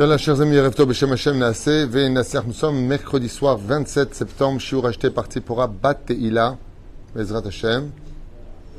Bien, 0.00 0.16
chers 0.16 0.40
amis, 0.40 0.58
Rev 0.58 0.86
Beshem 0.86 1.12
Hashem 1.12 1.36
Naase, 1.36 1.84
Ve 1.84 2.08
Nasser, 2.08 2.40
nous 2.46 2.54
sommes 2.54 2.86
mercredi 2.86 3.28
soir 3.28 3.58
27 3.58 4.14
septembre, 4.14 4.58
Shiur 4.58 4.86
acheté 4.86 5.10
par 5.10 5.26
Tzipora 5.26 5.66
Bat 5.66 6.06
Teila, 6.06 6.56
Bezrat 7.14 7.46
Hashem, 7.46 7.90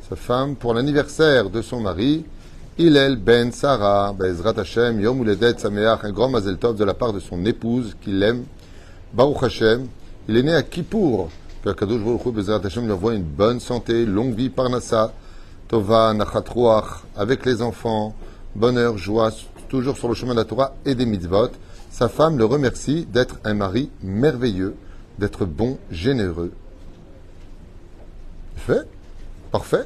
sa 0.09 0.15
femme, 0.15 0.55
pour 0.55 0.73
l'anniversaire 0.73 1.51
de 1.51 1.61
son 1.61 1.79
mari, 1.79 2.25
Hillel 2.79 3.17
Ben 3.17 3.51
Sarah, 3.51 4.13
Bezrat 4.13 4.57
Hashem, 4.57 4.99
Yom 4.99 5.21
Uledet 5.21 5.59
Sameach, 5.59 5.99
un 6.05 6.11
grand 6.11 6.29
Mazel 6.29 6.57
Tov 6.57 6.75
de 6.75 6.85
la 6.85 6.95
part 6.95 7.13
de 7.13 7.19
son 7.19 7.45
épouse, 7.45 7.95
qu'il 8.01 8.23
aime, 8.23 8.45
Baruch 9.13 9.43
Hashem. 9.43 9.85
Il 10.27 10.37
est 10.37 10.41
né 10.41 10.55
à 10.55 10.63
Kippour, 10.63 11.29
que 11.63 11.69
Kadosh 11.69 12.01
Baruch 12.01 12.25
Hu, 12.25 12.31
Bezrat 12.31 12.61
Hashem, 12.65 12.85
lui 12.85 12.93
envoie 12.93 13.13
une 13.13 13.21
bonne 13.21 13.59
santé, 13.59 14.07
longue 14.07 14.33
vie, 14.33 14.49
Parnassa, 14.49 15.13
Tova, 15.67 16.15
Nachat 16.15 16.45
avec 17.15 17.45
les 17.45 17.61
enfants, 17.61 18.15
bonheur, 18.55 18.97
joie, 18.97 19.29
toujours 19.71 19.97
sur 19.97 20.09
le 20.09 20.15
chemin 20.15 20.33
de 20.33 20.39
la 20.39 20.45
Torah 20.45 20.75
et 20.85 20.95
des 20.95 21.05
mitzvot. 21.05 21.47
Sa 21.91 22.09
femme 22.09 22.37
le 22.37 22.43
remercie 22.43 23.05
d'être 23.05 23.39
un 23.45 23.53
mari 23.53 23.89
merveilleux, 24.03 24.75
d'être 25.17 25.45
bon, 25.45 25.77
généreux. 25.89 26.51
Fait, 28.57 28.85
parfait. 29.49 29.85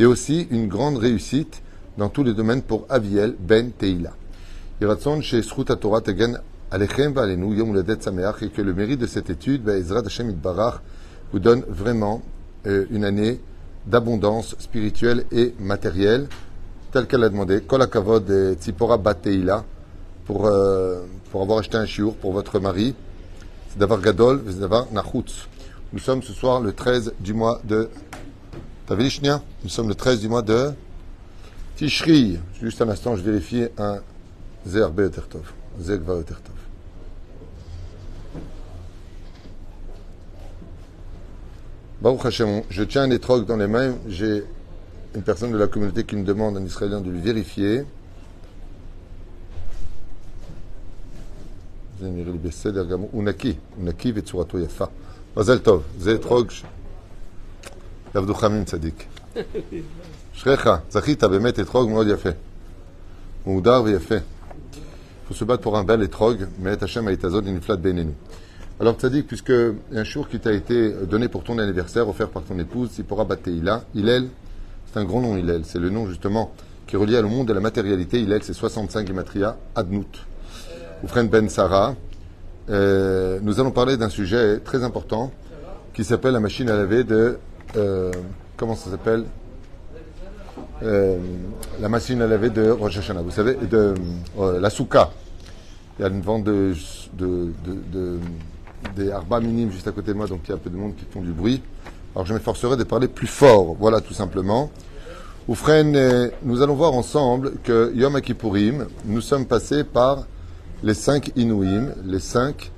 Et 0.00 0.04
aussi 0.04 0.48
une 0.50 0.66
grande 0.66 0.96
réussite 0.96 1.62
dans 1.96 2.08
tous 2.08 2.24
les 2.24 2.34
domaines 2.34 2.62
pour 2.62 2.86
Aviel 2.88 3.36
Ben 3.38 3.70
Teila. 3.70 4.10
Chez 5.20 5.42
et 8.42 8.48
que 8.48 8.62
le 8.62 8.74
mérite 8.74 9.00
de 9.00 9.06
cette 9.06 9.30
étude, 9.30 9.62
Barach, 9.62 10.80
vous 11.32 11.38
donne 11.38 11.62
vraiment 11.68 12.22
euh, 12.66 12.84
une 12.90 13.04
année 13.04 13.38
d'abondance 13.86 14.56
spirituelle 14.58 15.24
et 15.30 15.54
matérielle 15.60 16.26
tel 16.92 17.06
qu'elle 17.06 17.24
a 17.24 17.28
demandé. 17.28 17.60
Kol 17.60 17.82
Akavod 17.82 18.30
et 18.30 18.54
Tzipora 18.54 18.98
Bateila 18.98 19.64
pour, 20.24 20.46
euh, 20.46 21.02
pour 21.30 21.42
avoir 21.42 21.58
acheté 21.58 21.76
un 21.76 21.86
chiour 21.86 22.16
pour 22.16 22.32
votre 22.32 22.58
mari. 22.60 22.94
C'est 23.70 23.78
d'avoir 23.78 24.00
Gadol, 24.00 24.42
c'est 24.46 24.60
d'avoir 24.60 24.90
Nachutz. 24.92 25.48
Nous 25.92 25.98
sommes 25.98 26.22
ce 26.22 26.32
soir 26.32 26.60
le 26.60 26.72
13 26.72 27.14
du 27.20 27.34
mois 27.34 27.60
de. 27.64 27.88
T'as 28.86 28.94
vu 28.94 29.08
Nous 29.62 29.68
sommes 29.68 29.88
le 29.88 29.94
13 29.94 30.20
du 30.20 30.28
mois 30.28 30.42
de 30.42 30.70
Tishri. 31.76 32.38
Juste 32.60 32.80
un 32.82 32.88
instant, 32.88 33.16
je 33.16 33.22
vérifie 33.22 33.66
un 33.78 33.98
Zerbe 34.66 35.00
Otertov. 35.00 35.52
Zegva 35.80 36.14
Otertov. 36.14 36.54
Baruch 42.00 42.26
Hashem, 42.26 42.62
je 42.70 42.82
tiens 42.84 43.02
un 43.02 43.10
étrog 43.10 43.44
dans 43.44 43.56
les 43.56 43.66
mains. 43.66 43.94
J'ai 44.08 44.44
une 45.15 45.21
personne 45.21 45.51
de 45.51 45.57
la 45.57 45.67
communauté 45.67 46.03
qui 46.03 46.15
me 46.15 46.23
demande, 46.23 46.57
un 46.57 46.65
Israélien, 46.65 47.01
de 47.01 47.09
lui 47.09 47.21
vérifier. 47.21 47.85
Unaki, 53.13 53.57
Unaki 53.79 54.11
vetsurato 54.11 54.59
yafa. 54.59 54.89
Mazel 55.35 55.59
tov, 55.63 55.81
זה 55.99 56.15
אתרוג 56.15 56.47
יעבדו 58.15 58.33
חמים 58.33 58.65
צדיק. 58.65 59.05
אשריך, 60.35 60.69
זכית 60.89 61.23
באמת 61.23 61.59
אתרוג 61.59 61.89
מאוד 61.89 62.07
יפה. 62.07 62.29
מהודר 63.45 63.81
ויפה. 63.83 64.15
Il 64.15 65.27
faut 65.27 65.33
se 65.33 65.45
battre 65.45 65.63
pour 65.63 65.77
un 65.77 65.85
bel 65.85 66.03
étrog, 66.03 66.47
mais 66.59 66.83
Hachem 66.83 67.07
a 67.07 67.11
été 67.13 67.27
une 67.27 67.61
flatte 67.61 67.81
bénénou. 67.81 68.13
Alors, 68.79 68.95
Tzadik, 68.95 69.25
puisque 69.25 69.53
un 69.93 70.03
jour 70.03 70.27
qui 70.27 70.37
t'a 70.37 70.51
été 70.51 70.91
donné 71.05 71.29
pour 71.29 71.45
ton 71.45 71.57
anniversaire, 71.59 72.09
offert 72.09 72.27
par 72.27 72.43
ton 72.43 72.59
épouse, 72.59 72.91
Sipora 72.91 73.23
Bateila, 73.23 73.85
Hillel, 73.95 74.27
c'est 74.92 74.98
un 74.98 75.04
grand 75.04 75.20
nom, 75.20 75.36
Hillel. 75.36 75.62
C'est 75.64 75.78
le 75.78 75.90
nom, 75.90 76.06
justement, 76.06 76.52
qui 76.86 76.96
est 76.96 76.98
relié 76.98 77.18
au 77.18 77.28
monde 77.28 77.48
de 77.48 77.52
la 77.52 77.60
matérialité. 77.60 78.20
Hillel, 78.20 78.42
c'est 78.42 78.54
65 78.54 79.06
Gematria, 79.06 79.56
Adnout. 79.74 80.26
Oufren 81.04 81.28
Ben 81.28 81.48
Sarah. 81.48 81.94
Euh, 82.70 83.38
nous 83.42 83.60
allons 83.60 83.70
parler 83.70 83.96
d'un 83.96 84.08
sujet 84.08 84.58
très 84.60 84.84
important 84.84 85.30
qui 85.94 86.04
s'appelle 86.04 86.32
la 86.32 86.40
machine 86.40 86.68
à 86.70 86.76
laver 86.76 87.04
de. 87.04 87.38
Euh, 87.76 88.12
comment 88.56 88.74
ça 88.74 88.90
s'appelle? 88.90 89.24
Euh, 90.82 91.18
La 91.80 91.88
machine 91.88 92.22
à 92.22 92.26
laver 92.26 92.50
de 92.50 92.70
Rosh 92.70 92.98
Hashanah. 92.98 93.22
Vous 93.22 93.30
savez, 93.30 93.54
de 93.54 93.94
la 94.38 94.70
souka. 94.70 95.10
Il 95.98 96.02
y 96.02 96.04
a 96.04 96.08
une 96.08 96.20
vente 96.20 96.44
de, 96.44 96.72
des 98.94 99.10
arba 99.10 99.40
minimes 99.40 99.72
juste 99.72 99.88
à 99.88 99.92
côté 99.92 100.12
de 100.12 100.16
moi, 100.16 100.26
donc 100.26 100.40
il 100.44 100.50
y 100.50 100.52
a 100.52 100.54
un 100.54 100.58
peu 100.58 100.70
de 100.70 100.76
monde 100.76 100.94
qui 100.94 101.04
font 101.10 101.20
du 101.20 101.32
bruit. 101.32 101.60
Alors 102.18 102.26
je 102.26 102.34
m'efforcerai 102.34 102.76
de 102.76 102.82
parler 102.82 103.06
plus 103.06 103.28
fort, 103.28 103.76
voilà 103.78 104.00
tout 104.00 104.12
simplement. 104.12 104.72
Oufren, 105.46 105.94
euh, 105.94 106.30
nous 106.42 106.62
allons 106.62 106.74
voir 106.74 106.92
ensemble 106.94 107.52
que 107.62 107.92
Yom 107.94 108.20
Kippourim, 108.20 108.88
nous 109.04 109.20
sommes 109.20 109.46
passés 109.46 109.84
par 109.84 110.26
les 110.82 110.94
cinq 110.94 111.30
Inouïm, 111.36 111.94
les 112.04 112.18
cinq 112.18 112.72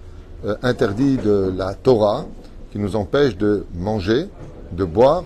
euh, 0.44 0.56
interdits 0.62 1.16
de 1.16 1.50
la 1.56 1.72
Torah, 1.72 2.26
qui 2.70 2.78
nous 2.78 2.96
empêchent 2.96 3.38
de 3.38 3.64
manger, 3.74 4.26
de 4.72 4.84
boire, 4.84 5.24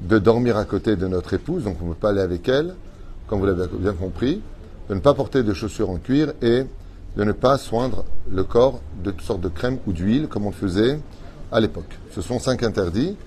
de 0.00 0.18
dormir 0.18 0.56
à 0.56 0.64
côté 0.64 0.96
de 0.96 1.06
notre 1.06 1.34
épouse, 1.34 1.64
donc 1.64 1.76
on 1.82 1.88
ne 1.88 1.90
peut 1.90 2.00
pas 2.00 2.10
aller 2.12 2.22
avec 2.22 2.48
elle, 2.48 2.74
comme 3.26 3.40
vous 3.40 3.46
l'avez 3.46 3.66
bien 3.74 3.92
compris, 3.92 4.40
de 4.88 4.94
ne 4.94 5.00
pas 5.00 5.12
porter 5.12 5.42
de 5.42 5.52
chaussures 5.52 5.90
en 5.90 5.98
cuir 5.98 6.32
et 6.40 6.64
de 7.14 7.24
ne 7.24 7.32
pas 7.32 7.58
soindre 7.58 8.06
le 8.30 8.42
corps 8.42 8.80
de 9.04 9.10
toutes 9.10 9.20
sortes 9.20 9.42
de 9.42 9.50
crèmes 9.50 9.80
ou 9.86 9.92
d'huile, 9.92 10.28
comme 10.28 10.46
on 10.46 10.50
le 10.50 10.54
faisait 10.54 10.98
à 11.52 11.60
l'époque. 11.60 11.98
Ce 12.14 12.22
sont 12.22 12.38
cinq 12.38 12.62
interdits 12.62 13.18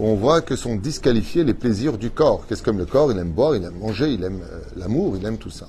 on 0.00 0.14
voit 0.14 0.40
que 0.40 0.56
sont 0.56 0.76
disqualifiés 0.76 1.44
les 1.44 1.54
plaisirs 1.54 1.98
du 1.98 2.10
corps. 2.10 2.46
Qu'est-ce 2.48 2.62
comme 2.62 2.78
le 2.78 2.86
corps 2.86 3.12
Il 3.12 3.18
aime 3.18 3.30
boire, 3.30 3.54
il 3.54 3.64
aime 3.64 3.78
manger, 3.78 4.12
il 4.12 4.24
aime 4.24 4.40
euh, 4.42 4.60
l'amour, 4.76 5.16
il 5.16 5.24
aime 5.24 5.38
tout 5.38 5.50
ça. 5.50 5.68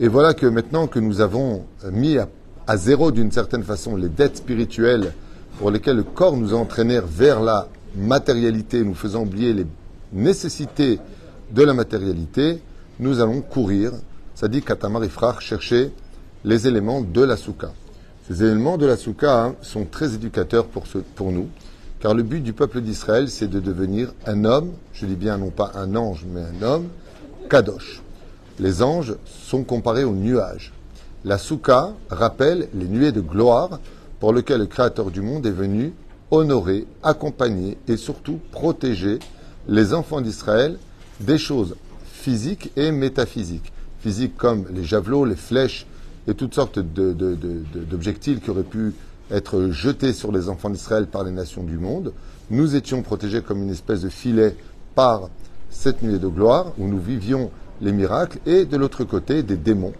Et 0.00 0.08
voilà 0.08 0.34
que 0.34 0.46
maintenant 0.46 0.88
que 0.88 0.98
nous 0.98 1.20
avons 1.20 1.64
mis 1.90 2.18
à, 2.18 2.76
zéro 2.76 3.12
d'une 3.12 3.30
certaine 3.30 3.62
façon 3.62 3.96
les 3.96 4.08
dettes 4.08 4.38
spirituelles 4.38 5.12
pour 5.58 5.70
lesquelles 5.70 5.96
le 5.96 6.02
corps 6.02 6.36
nous 6.36 6.52
a 6.52 6.58
entraînés 6.58 7.00
vers 7.02 7.40
la 7.40 7.68
matérialité, 7.94 8.84
nous 8.84 8.94
faisant 8.94 9.22
oublier 9.22 9.54
les 9.54 9.66
nécessités 10.12 10.98
de 11.50 11.62
la 11.62 11.72
matérialité, 11.72 12.60
nous 12.98 13.20
allons 13.20 13.40
courir, 13.40 13.92
ça 14.34 14.48
dit 14.48 14.60
Katamar 14.60 15.04
Ifrach, 15.04 15.40
chercher 15.40 15.92
les 16.44 16.66
éléments 16.68 17.00
de 17.00 17.22
la 17.22 17.38
souka. 17.38 17.72
Ces 18.28 18.42
éléments 18.42 18.76
de 18.76 18.84
la 18.84 18.98
souka 18.98 19.44
hein, 19.44 19.54
sont 19.62 19.86
très 19.86 20.14
éducateurs 20.14 20.66
pour 20.66 21.32
nous. 21.32 21.48
Car 22.00 22.14
le 22.14 22.22
but 22.22 22.40
du 22.40 22.52
peuple 22.52 22.82
d'Israël, 22.82 23.30
c'est 23.30 23.48
de 23.48 23.60
devenir 23.60 24.12
un 24.26 24.44
homme, 24.44 24.72
je 24.92 25.06
dis 25.06 25.14
bien 25.14 25.38
non 25.38 25.50
pas 25.50 25.72
un 25.74 25.96
ange, 25.96 26.26
mais 26.30 26.42
un 26.42 26.62
homme, 26.62 26.88
kadosh. 27.48 28.02
Les 28.58 28.82
anges 28.82 29.14
sont 29.24 29.64
comparés 29.64 30.04
aux 30.04 30.14
nuages. 30.14 30.72
La 31.24 31.38
souka 31.38 31.94
rappelle 32.10 32.68
les 32.74 32.86
nuées 32.86 33.12
de 33.12 33.20
gloire 33.20 33.80
pour 34.20 34.32
lesquelles 34.32 34.60
le 34.60 34.66
Créateur 34.66 35.10
du 35.10 35.20
monde 35.22 35.46
est 35.46 35.50
venu 35.50 35.92
honorer, 36.30 36.86
accompagner 37.02 37.78
et 37.88 37.96
surtout 37.96 38.40
protéger 38.50 39.18
les 39.68 39.94
enfants 39.94 40.20
d'Israël 40.20 40.78
des 41.20 41.38
choses 41.38 41.76
physiques 42.04 42.72
et 42.76 42.92
métaphysiques. 42.92 43.72
Physiques 44.00 44.36
comme 44.36 44.66
les 44.70 44.84
javelots, 44.84 45.24
les 45.24 45.36
flèches 45.36 45.86
et 46.28 46.34
toutes 46.34 46.54
sortes 46.54 46.78
d'objectifs 46.78 48.40
qui 48.42 48.50
auraient 48.50 48.62
pu 48.62 48.94
être 49.30 49.70
jetés 49.70 50.12
sur 50.12 50.32
les 50.32 50.48
enfants 50.48 50.70
d'Israël 50.70 51.06
par 51.06 51.24
les 51.24 51.32
nations 51.32 51.62
du 51.62 51.78
monde. 51.78 52.12
Nous 52.50 52.76
étions 52.76 53.02
protégés 53.02 53.42
comme 53.42 53.62
une 53.62 53.70
espèce 53.70 54.02
de 54.02 54.08
filet 54.08 54.56
par 54.94 55.28
cette 55.70 56.02
nuée 56.02 56.18
de 56.18 56.28
gloire 56.28 56.72
où 56.78 56.86
nous 56.86 57.00
vivions 57.00 57.50
les 57.80 57.92
miracles 57.92 58.38
et 58.46 58.64
de 58.64 58.76
l'autre 58.76 59.04
côté 59.04 59.42
des 59.42 59.56
démons, 59.56 59.92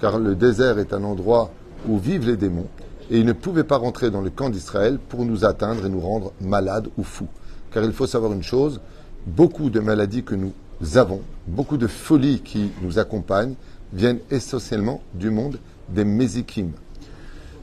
car 0.00 0.18
le 0.18 0.34
désert 0.34 0.78
est 0.78 0.92
un 0.92 1.04
endroit 1.04 1.50
où 1.88 1.98
vivent 1.98 2.26
les 2.26 2.36
démons 2.36 2.66
et 3.10 3.18
ils 3.18 3.26
ne 3.26 3.32
pouvaient 3.32 3.64
pas 3.64 3.76
rentrer 3.76 4.10
dans 4.10 4.22
le 4.22 4.30
camp 4.30 4.50
d'Israël 4.50 4.98
pour 5.08 5.24
nous 5.24 5.44
atteindre 5.44 5.84
et 5.84 5.88
nous 5.88 6.00
rendre 6.00 6.32
malades 6.40 6.88
ou 6.96 7.02
fous. 7.02 7.28
Car 7.72 7.84
il 7.84 7.92
faut 7.92 8.06
savoir 8.06 8.32
une 8.32 8.42
chose, 8.42 8.80
beaucoup 9.26 9.68
de 9.68 9.80
maladies 9.80 10.22
que 10.22 10.34
nous 10.34 10.52
avons, 10.94 11.20
beaucoup 11.46 11.76
de 11.76 11.86
folies 11.86 12.40
qui 12.40 12.70
nous 12.82 12.98
accompagnent 12.98 13.54
viennent 13.92 14.20
essentiellement 14.30 15.02
du 15.14 15.30
monde 15.30 15.58
des 15.88 16.04
mésikim, 16.04 16.70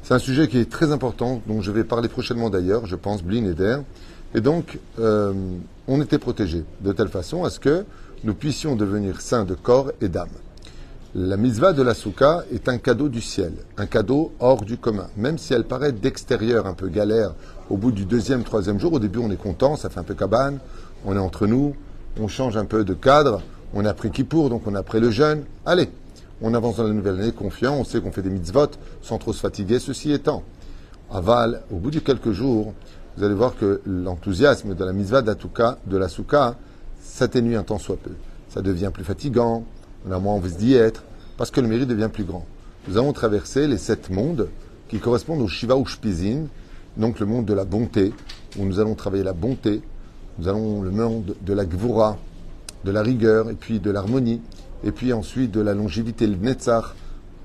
c'est 0.07 0.13
un 0.13 0.19
sujet 0.19 0.47
qui 0.47 0.57
est 0.57 0.69
très 0.69 0.93
important, 0.93 1.41
dont 1.47 1.61
je 1.61 1.69
vais 1.69 1.83
parler 1.83 2.07
prochainement 2.07 2.49
d'ailleurs, 2.49 2.85
je 2.85 2.95
pense, 2.95 3.21
Blin 3.21 3.43
et 3.43 3.53
Der. 3.53 3.83
Et 4.33 4.39
donc, 4.39 4.79
euh, 4.99 5.33
on 5.85 6.01
était 6.01 6.17
protégés 6.17 6.63
de 6.79 6.93
telle 6.93 7.09
façon 7.09 7.43
à 7.43 7.49
ce 7.49 7.59
que 7.59 7.83
nous 8.23 8.33
puissions 8.33 8.77
devenir 8.77 9.19
saints 9.19 9.43
de 9.43 9.53
corps 9.53 9.91
et 9.99 10.07
d'âme. 10.07 10.29
La 11.13 11.35
mitzvah 11.35 11.73
de 11.73 11.83
la 11.83 11.93
souka 11.93 12.45
est 12.53 12.69
un 12.69 12.77
cadeau 12.77 13.09
du 13.09 13.19
ciel, 13.19 13.51
un 13.75 13.85
cadeau 13.85 14.31
hors 14.39 14.61
du 14.61 14.77
commun. 14.77 15.07
Même 15.17 15.37
si 15.37 15.53
elle 15.53 15.65
paraît 15.65 15.91
d'extérieur 15.91 16.67
un 16.67 16.73
peu 16.73 16.87
galère 16.87 17.33
au 17.69 17.75
bout 17.75 17.91
du 17.91 18.05
deuxième, 18.05 18.45
troisième 18.45 18.79
jour, 18.79 18.93
au 18.93 18.99
début 18.99 19.19
on 19.19 19.29
est 19.29 19.35
content, 19.35 19.75
ça 19.75 19.89
fait 19.89 19.99
un 19.99 20.03
peu 20.03 20.13
cabane, 20.13 20.59
on 21.03 21.17
est 21.17 21.19
entre 21.19 21.47
nous, 21.47 21.75
on 22.17 22.29
change 22.29 22.55
un 22.55 22.63
peu 22.63 22.85
de 22.85 22.93
cadre, 22.93 23.41
on 23.73 23.83
a 23.83 23.93
pris 23.93 24.09
pour, 24.23 24.49
donc 24.49 24.61
on 24.67 24.75
a 24.75 24.83
pris 24.83 25.01
le 25.01 25.11
jeûne. 25.11 25.43
Allez, 25.65 25.89
on 26.41 26.53
avance 26.53 26.77
dans 26.77 26.83
la 26.83 26.93
nouvelle 26.93 27.19
année 27.19 27.31
confiant, 27.31 27.75
on 27.75 27.83
sait 27.83 27.99
qu'on 27.99 28.11
fait 28.11 28.21
des 28.21 28.29
mitzvot 28.29 28.67
sans 29.01 29.17
trop 29.17 29.33
se 29.33 29.39
fatiguer. 29.39 29.79
Ceci 29.79 30.11
étant, 30.11 30.43
aval, 31.11 31.63
au 31.71 31.77
bout 31.77 31.91
de 31.91 31.99
quelques 31.99 32.31
jours, 32.31 32.73
vous 33.17 33.23
allez 33.23 33.33
voir 33.33 33.55
que 33.55 33.81
l'enthousiasme 33.85 34.75
de 34.75 34.85
la 34.85 34.93
mitzvah 34.93 35.21
de 35.23 35.97
la 35.97 36.07
souka, 36.07 36.55
s'atténue 37.01 37.55
un 37.55 37.63
temps 37.63 37.79
soit 37.79 37.97
peu. 37.97 38.11
Ça 38.49 38.61
devient 38.61 38.91
plus 38.93 39.03
fatigant, 39.03 39.63
on 40.07 40.11
a 40.11 40.19
moins 40.19 40.33
envie 40.33 40.53
d'y 40.53 40.75
être, 40.75 41.03
parce 41.37 41.49
que 41.49 41.61
le 41.61 41.67
mérite 41.67 41.87
devient 41.87 42.09
plus 42.11 42.23
grand. 42.23 42.45
nous 42.87 42.97
avons 42.97 43.13
traversé 43.13 43.67
les 43.67 43.77
sept 43.77 44.09
mondes 44.09 44.49
qui 44.89 44.99
correspondent 44.99 45.41
au 45.41 45.47
Shiva 45.47 45.75
ou 45.75 45.85
Shpizin, 45.85 46.45
donc 46.95 47.19
le 47.19 47.25
monde 47.25 47.45
de 47.45 47.53
la 47.53 47.65
bonté, 47.65 48.13
où 48.57 48.65
nous 48.65 48.79
allons 48.79 48.95
travailler 48.95 49.23
la 49.23 49.33
bonté, 49.33 49.81
nous 50.39 50.47
allons 50.47 50.81
le 50.81 50.91
monde 50.91 51.35
de 51.41 51.53
la 51.53 51.65
Gvura, 51.65 52.17
de 52.83 52.91
la 52.91 53.01
rigueur, 53.01 53.49
et 53.49 53.55
puis 53.55 53.79
de 53.79 53.89
l'harmonie, 53.91 54.41
et 54.83 54.91
puis 54.91 55.13
ensuite 55.13 55.51
de 55.51 55.61
la 55.61 55.73
longévité, 55.73 56.27
le 56.27 56.35
Netzach, 56.35 56.95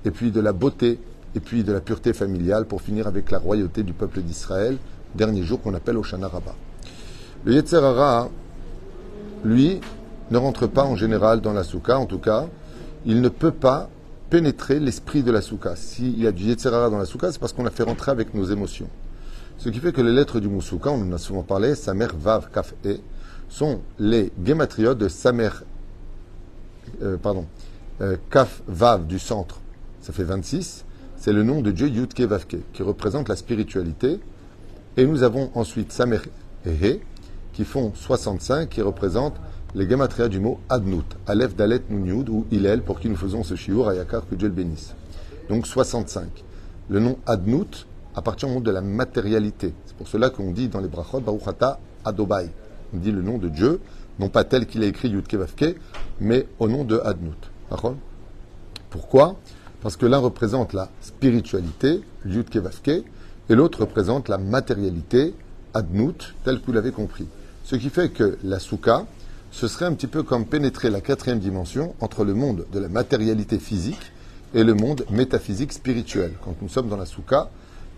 et 0.05 0.11
puis 0.11 0.31
de 0.31 0.39
la 0.39 0.53
beauté, 0.53 0.99
et 1.35 1.39
puis 1.39 1.63
de 1.63 1.71
la 1.71 1.79
pureté 1.79 2.13
familiale, 2.13 2.65
pour 2.65 2.81
finir 2.81 3.07
avec 3.07 3.31
la 3.31 3.39
royauté 3.39 3.83
du 3.83 3.93
peuple 3.93 4.21
d'Israël, 4.21 4.77
dernier 5.15 5.43
jour 5.43 5.61
qu'on 5.61 5.73
appelle 5.73 5.97
Oshana 5.97 6.27
Rabbah. 6.27 6.55
Le 7.45 7.53
Yetzerara, 7.53 8.29
lui, 9.43 9.81
ne 10.31 10.37
rentre 10.37 10.67
pas 10.67 10.83
en 10.83 10.95
général 10.95 11.41
dans 11.41 11.53
la 11.53 11.63
souka, 11.63 11.97
en 11.97 12.05
tout 12.05 12.19
cas, 12.19 12.47
il 13.05 13.21
ne 13.21 13.29
peut 13.29 13.51
pas 13.51 13.89
pénétrer 14.29 14.79
l'esprit 14.79 15.23
de 15.23 15.31
la 15.31 15.41
souka. 15.41 15.75
S'il 15.75 16.19
y 16.19 16.27
a 16.27 16.31
du 16.31 16.43
Yetzerara 16.45 16.89
dans 16.89 16.97
la 16.97 17.05
souka, 17.05 17.31
c'est 17.31 17.39
parce 17.39 17.53
qu'on 17.53 17.63
l'a 17.63 17.71
fait 17.71 17.83
rentrer 17.83 18.11
avec 18.11 18.33
nos 18.33 18.45
émotions. 18.45 18.87
Ce 19.57 19.69
qui 19.69 19.79
fait 19.79 19.91
que 19.91 20.01
les 20.01 20.11
lettres 20.11 20.39
du 20.39 20.47
Moussouka, 20.47 20.89
on 20.89 21.01
en 21.01 21.13
a 21.13 21.17
souvent 21.17 21.43
parlé, 21.43 21.75
Samer, 21.75 22.07
Vav, 22.17 22.49
Kaf, 22.51 22.73
E, 22.85 22.97
sont 23.49 23.81
les 23.99 24.31
gématriotes 24.43 24.97
de 24.97 25.07
Samer, 25.07 25.49
euh, 27.01 27.17
pardon, 27.17 27.45
euh, 28.01 28.17
Kaf, 28.29 28.61
Vav 28.67 29.07
du 29.07 29.19
centre, 29.19 29.59
ça 30.01 30.13
fait 30.13 30.23
26, 30.23 30.85
c'est 31.17 31.33
le 31.33 31.43
nom 31.43 31.61
de 31.61 31.71
Dieu 31.71 31.87
Yudke 31.87 32.21
Vavke, 32.21 32.57
qui 32.73 32.83
représente 32.83 33.29
la 33.29 33.35
spiritualité. 33.35 34.19
Et 34.97 35.05
nous 35.05 35.23
avons 35.23 35.51
ensuite 35.55 35.91
Samer 35.91 36.19
et 36.65 36.71
He, 36.71 36.99
qui 37.53 37.63
font 37.63 37.93
65, 37.95 38.69
qui 38.69 38.81
représentent 38.81 39.39
les 39.75 39.87
gamatria 39.87 40.27
du 40.27 40.39
mot 40.39 40.59
Adnout, 40.69 41.05
Aleph 41.25 41.55
Dalet 41.55 41.81
Nun 41.89 42.25
ou 42.27 42.45
Ilel, 42.51 42.81
pour 42.81 42.99
qui 42.99 43.09
nous 43.09 43.15
faisons 43.15 43.43
ce 43.43 43.55
shiur, 43.55 43.89
Ayakar, 43.89 44.27
que 44.29 44.35
Dieu 44.35 44.47
le 44.47 44.53
bénisse. 44.53 44.93
Donc 45.49 45.65
65. 45.65 46.27
Le 46.89 46.99
nom 46.99 47.17
Adnout 47.25 47.87
appartient 48.15 48.45
au 48.45 48.49
monde 48.49 48.63
de 48.63 48.71
la 48.71 48.81
matérialité. 48.81 49.73
C'est 49.85 49.95
pour 49.95 50.07
cela 50.07 50.29
qu'on 50.29 50.51
dit 50.51 50.67
dans 50.67 50.79
les 50.79 50.87
brachot, 50.87 51.21
Baruchata 51.21 51.79
Adobai. 52.05 52.49
On 52.93 52.97
dit 52.97 53.11
le 53.11 53.21
nom 53.21 53.37
de 53.37 53.49
Dieu, 53.49 53.79
non 54.19 54.29
pas 54.29 54.43
tel 54.43 54.65
qu'il 54.65 54.83
a 54.83 54.85
écrit 54.85 55.09
Yudke 55.09 55.35
Vavke, 55.35 55.75
mais 56.19 56.47
au 56.59 56.67
nom 56.67 56.83
de 56.83 56.99
Adnout. 56.99 57.37
Pourquoi? 58.89 59.35
Parce 59.81 59.97
que 59.97 60.05
l'un 60.05 60.19
représente 60.19 60.73
la 60.73 60.89
spiritualité, 61.01 62.01
Yudke 62.25 62.57
Vavke, 62.57 63.03
et 63.49 63.55
l'autre 63.55 63.81
représente 63.81 64.29
la 64.29 64.37
matérialité, 64.37 65.33
Adnout, 65.73 66.35
tel 66.43 66.61
que 66.61 66.65
vous 66.67 66.73
l'avez 66.73 66.91
compris. 66.91 67.27
Ce 67.63 67.75
qui 67.75 67.89
fait 67.89 68.09
que 68.09 68.37
la 68.43 68.59
souka, 68.59 69.05
ce 69.51 69.67
serait 69.67 69.85
un 69.85 69.93
petit 69.93 70.07
peu 70.07 70.23
comme 70.23 70.45
pénétrer 70.45 70.89
la 70.89 71.01
quatrième 71.01 71.39
dimension 71.39 71.95
entre 71.99 72.23
le 72.23 72.33
monde 72.33 72.65
de 72.71 72.79
la 72.79 72.89
matérialité 72.89 73.59
physique 73.59 74.11
et 74.53 74.63
le 74.63 74.73
monde 74.73 75.05
métaphysique 75.09 75.73
spirituel. 75.73 76.33
Quand 76.43 76.55
nous 76.61 76.69
sommes 76.69 76.89
dans 76.89 76.97
la 76.97 77.05
souka, 77.05 77.49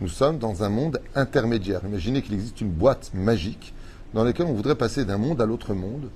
nous 0.01 0.07
sommes 0.07 0.37
dans 0.37 0.63
un 0.63 0.69
monde 0.69 0.99
intermédiaire. 1.15 1.81
Imaginez 1.85 2.21
qu'il 2.21 2.33
existe 2.33 2.61
une 2.61 2.71
boîte 2.71 3.11
magique 3.13 3.73
dans 4.13 4.23
laquelle 4.23 4.45
on 4.45 4.53
voudrait 4.53 4.75
passer 4.75 5.05
d'un 5.05 5.17
monde 5.17 5.41
à 5.41 5.45
l'autre 5.45 5.73
monde, 5.73 6.09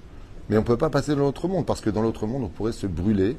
mais 0.49 0.57
on 0.57 0.61
ne 0.61 0.65
peut 0.65 0.77
pas 0.77 0.89
passer 0.89 1.15
dans 1.15 1.21
l'autre 1.21 1.47
monde 1.47 1.65
parce 1.65 1.81
que 1.81 1.89
dans 1.89 2.01
l'autre 2.01 2.25
monde, 2.25 2.43
on 2.43 2.47
pourrait 2.47 2.71
se 2.71 2.87
brûler 2.87 3.37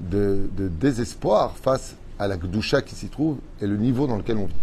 de, 0.00 0.48
désespoir 0.56 1.56
face 1.56 1.96
à 2.18 2.28
la 2.28 2.36
gdoucha 2.36 2.82
qui 2.82 2.94
s'y 2.94 3.08
trouve 3.08 3.38
et 3.60 3.66
le 3.66 3.76
niveau 3.76 4.06
dans 4.06 4.16
lequel 4.16 4.38
on 4.38 4.46
vit. 4.46 4.54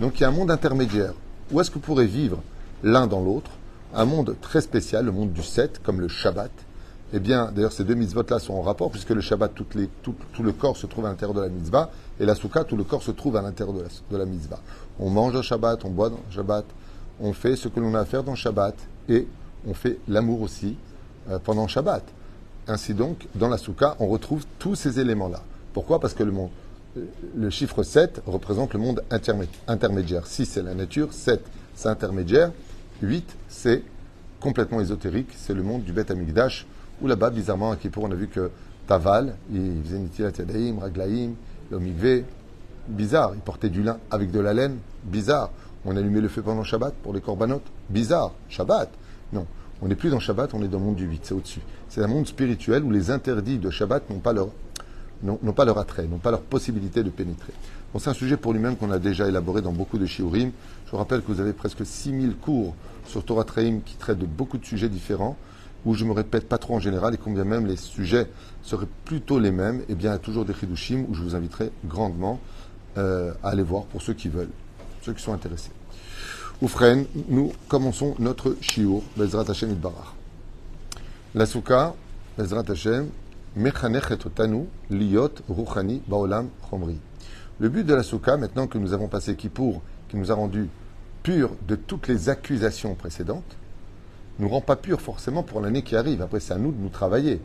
Donc 0.00 0.18
il 0.18 0.22
y 0.22 0.24
a 0.24 0.28
un 0.28 0.32
monde 0.32 0.50
intermédiaire. 0.50 1.14
Où 1.52 1.60
est-ce 1.60 1.70
que 1.70 1.78
pourrez 1.78 2.06
vivre 2.06 2.42
l'un 2.82 3.06
dans 3.06 3.20
l'autre? 3.20 3.50
Un 3.94 4.04
monde 4.04 4.36
très 4.40 4.60
spécial, 4.60 5.04
le 5.04 5.12
monde 5.12 5.32
du 5.32 5.42
7, 5.42 5.80
comme 5.82 6.00
le 6.00 6.08
Shabbat. 6.08 6.50
Eh 7.12 7.18
bien, 7.18 7.50
d'ailleurs, 7.52 7.72
ces 7.72 7.82
deux 7.82 7.94
mitzvot-là 7.94 8.38
sont 8.38 8.54
en 8.54 8.62
rapport, 8.62 8.92
puisque 8.92 9.10
le 9.10 9.20
Shabbat, 9.20 9.52
tout, 9.52 9.66
le 10.40 10.52
corps 10.52 10.76
se 10.76 10.86
trouve 10.86 11.06
à 11.06 11.08
l'intérieur 11.08 11.34
de 11.34 11.40
la 11.40 11.48
mitzvah, 11.48 11.90
et 12.20 12.24
la 12.24 12.36
Souka, 12.36 12.62
tout 12.62 12.76
le 12.76 12.84
corps 12.84 13.02
se 13.02 13.10
trouve 13.10 13.36
à 13.36 13.42
l'intérieur 13.42 13.74
de 13.74 13.82
la, 13.82 13.88
de 14.12 14.16
la 14.16 14.26
mitzvah. 14.26 14.60
On 15.00 15.10
mange 15.10 15.34
au 15.34 15.42
Shabbat, 15.42 15.84
on 15.84 15.90
boit 15.90 16.10
le 16.10 16.16
Shabbat, 16.30 16.64
on 17.20 17.32
fait 17.32 17.56
ce 17.56 17.68
que 17.68 17.80
l'on 17.80 17.94
a 17.94 18.00
à 18.00 18.04
faire 18.04 18.22
dans 18.22 18.34
Shabbat, 18.34 18.74
et 19.08 19.26
on 19.66 19.74
fait 19.74 19.98
l'amour 20.08 20.42
aussi 20.42 20.76
euh, 21.30 21.38
pendant 21.38 21.68
Shabbat. 21.68 22.02
Ainsi 22.66 22.94
donc, 22.94 23.26
dans 23.34 23.48
la 23.48 23.58
Souka, 23.58 23.96
on 23.98 24.06
retrouve 24.06 24.44
tous 24.58 24.74
ces 24.74 25.00
éléments-là. 25.00 25.42
Pourquoi? 25.72 26.00
Parce 26.00 26.14
que 26.14 26.22
le, 26.22 26.32
monde, 26.32 26.50
le 27.36 27.50
chiffre 27.50 27.82
7 27.82 28.22
représente 28.26 28.74
le 28.74 28.80
monde 28.80 29.02
intermédiaire. 29.66 30.26
6, 30.26 30.46
c'est 30.46 30.62
la 30.62 30.74
nature, 30.74 31.12
7, 31.12 31.42
c'est 31.74 31.88
intermédiaire. 31.88 32.52
8, 33.02 33.36
c'est 33.48 33.82
complètement 34.40 34.80
ésotérique, 34.80 35.28
c'est 35.36 35.54
le 35.54 35.62
monde 35.62 35.84
du 35.84 35.92
Beth 35.92 36.10
Amigdash, 36.10 36.66
où 37.02 37.06
là-bas, 37.06 37.30
bizarrement, 37.30 37.70
à 37.70 37.76
Kippour, 37.76 38.04
on 38.04 38.10
a 38.10 38.14
vu 38.14 38.28
que 38.28 38.50
Taval, 38.86 39.36
il 39.52 39.82
faisait 39.84 39.98
Nitilat 39.98 40.32
Yadaim, 40.38 40.78
Raglaim, 40.80 41.32
bizarre, 42.88 43.32
il 43.34 43.40
portait 43.40 43.68
du 43.68 43.82
lin 43.82 43.98
avec 44.10 44.30
de 44.30 44.40
la 44.40 44.54
laine, 44.54 44.78
bizarre. 45.04 45.50
On 45.84 45.96
allumait 45.96 46.20
le 46.20 46.28
feu 46.28 46.42
pendant 46.42 46.62
Shabbat 46.62 46.94
pour 47.02 47.12
les 47.12 47.20
corbanotes, 47.20 47.66
bizarre, 47.88 48.32
Shabbat. 48.48 48.90
Non, 49.32 49.46
on 49.82 49.88
n'est 49.88 49.94
plus 49.94 50.10
dans 50.10 50.20
Shabbat, 50.20 50.52
on 50.52 50.62
est 50.62 50.68
dans 50.68 50.78
le 50.78 50.84
monde 50.84 50.96
du 50.96 51.06
8, 51.06 51.20
c'est 51.24 51.34
au-dessus. 51.34 51.60
C'est 51.88 52.02
un 52.02 52.06
monde 52.06 52.26
spirituel 52.26 52.84
où 52.84 52.90
les 52.90 53.10
interdits 53.10 53.58
de 53.58 53.70
Shabbat 53.70 54.10
n'ont 54.10 54.18
pas 54.18 54.32
leur, 54.32 55.78
attrait, 55.78 56.06
n'ont 56.06 56.18
pas 56.18 56.30
leur 56.30 56.42
possibilité 56.42 57.02
de 57.02 57.10
pénétrer. 57.10 57.52
C'est 57.98 58.10
un 58.10 58.14
sujet 58.14 58.36
pour 58.36 58.52
lui-même 58.52 58.76
qu'on 58.76 58.90
a 58.90 58.98
déjà 58.98 59.26
élaboré 59.26 59.62
dans 59.62 59.72
beaucoup 59.72 59.98
de 59.98 60.06
shiurim. 60.06 60.52
Je 60.86 60.90
vous 60.92 60.98
rappelle 60.98 61.22
que 61.22 61.32
vous 61.32 61.40
avez 61.40 61.52
presque 61.52 61.84
6000 61.84 62.36
cours 62.36 62.74
sur 63.06 63.24
Torah 63.24 63.44
Traim 63.44 63.80
qui 63.84 63.96
traitent 63.96 64.18
de 64.18 64.26
beaucoup 64.26 64.58
de 64.58 64.64
sujets 64.64 64.88
différents, 64.88 65.36
où 65.84 65.94
je 65.94 66.04
me 66.04 66.12
répète 66.12 66.48
pas 66.48 66.58
trop 66.58 66.76
en 66.76 66.78
général, 66.78 67.14
et 67.14 67.18
combien 67.18 67.44
même 67.44 67.66
les 67.66 67.76
sujets 67.76 68.28
seraient 68.62 68.86
plutôt 69.04 69.38
les 69.38 69.50
mêmes, 69.50 69.80
et 69.80 69.84
eh 69.90 69.94
bien 69.94 70.10
il 70.10 70.12
y 70.12 70.16
a 70.16 70.18
toujours 70.18 70.44
des 70.44 70.52
chidushim 70.52 71.06
où 71.08 71.14
je 71.14 71.22
vous 71.22 71.34
inviterai 71.34 71.72
grandement 71.86 72.38
euh, 72.98 73.32
à 73.42 73.48
aller 73.48 73.62
voir 73.62 73.84
pour 73.84 74.02
ceux 74.02 74.12
qui 74.12 74.28
veulent, 74.28 74.50
ceux 75.10 75.14
qui 75.14 75.22
sont 75.22 75.32
intéressés. 75.32 75.72
Oufren, 76.62 77.04
nous 77.28 77.52
commençons 77.68 78.14
notre 78.18 78.56
shiur, 78.60 79.02
Bezrat 79.16 79.44
Hashem 79.48 79.72
Idbarach. 79.72 80.14
La 81.34 81.46
souka, 81.46 81.94
Bezrat 82.38 82.64
Hashem, 82.68 83.08
Mechanechet 83.56 84.18
Tanu, 84.34 84.66
Liot 84.88 85.32
Ruchani 85.48 86.02
Baolam 86.06 86.48
Chomri. 86.68 86.98
Le 87.58 87.68
but 87.68 87.84
de 87.84 87.94
la 87.94 88.02
souka, 88.02 88.36
maintenant 88.36 88.66
que 88.66 88.78
nous 88.78 88.92
avons 88.92 89.08
passé 89.08 89.34
Kippour, 89.34 89.82
qui 90.08 90.16
nous 90.16 90.30
a 90.30 90.34
rendu 90.34 90.68
pur 91.22 91.50
de 91.66 91.74
toutes 91.74 92.08
les 92.08 92.28
accusations 92.28 92.94
précédentes, 92.94 93.56
nous 94.38 94.48
rend 94.48 94.60
pas 94.60 94.76
pur 94.76 95.00
forcément 95.00 95.42
pour 95.42 95.60
l'année 95.60 95.82
qui 95.82 95.96
arrive. 95.96 96.22
Après, 96.22 96.40
c'est 96.40 96.54
à 96.54 96.58
nous 96.58 96.72
de 96.72 96.80
nous 96.80 96.88
travailler. 96.88 97.40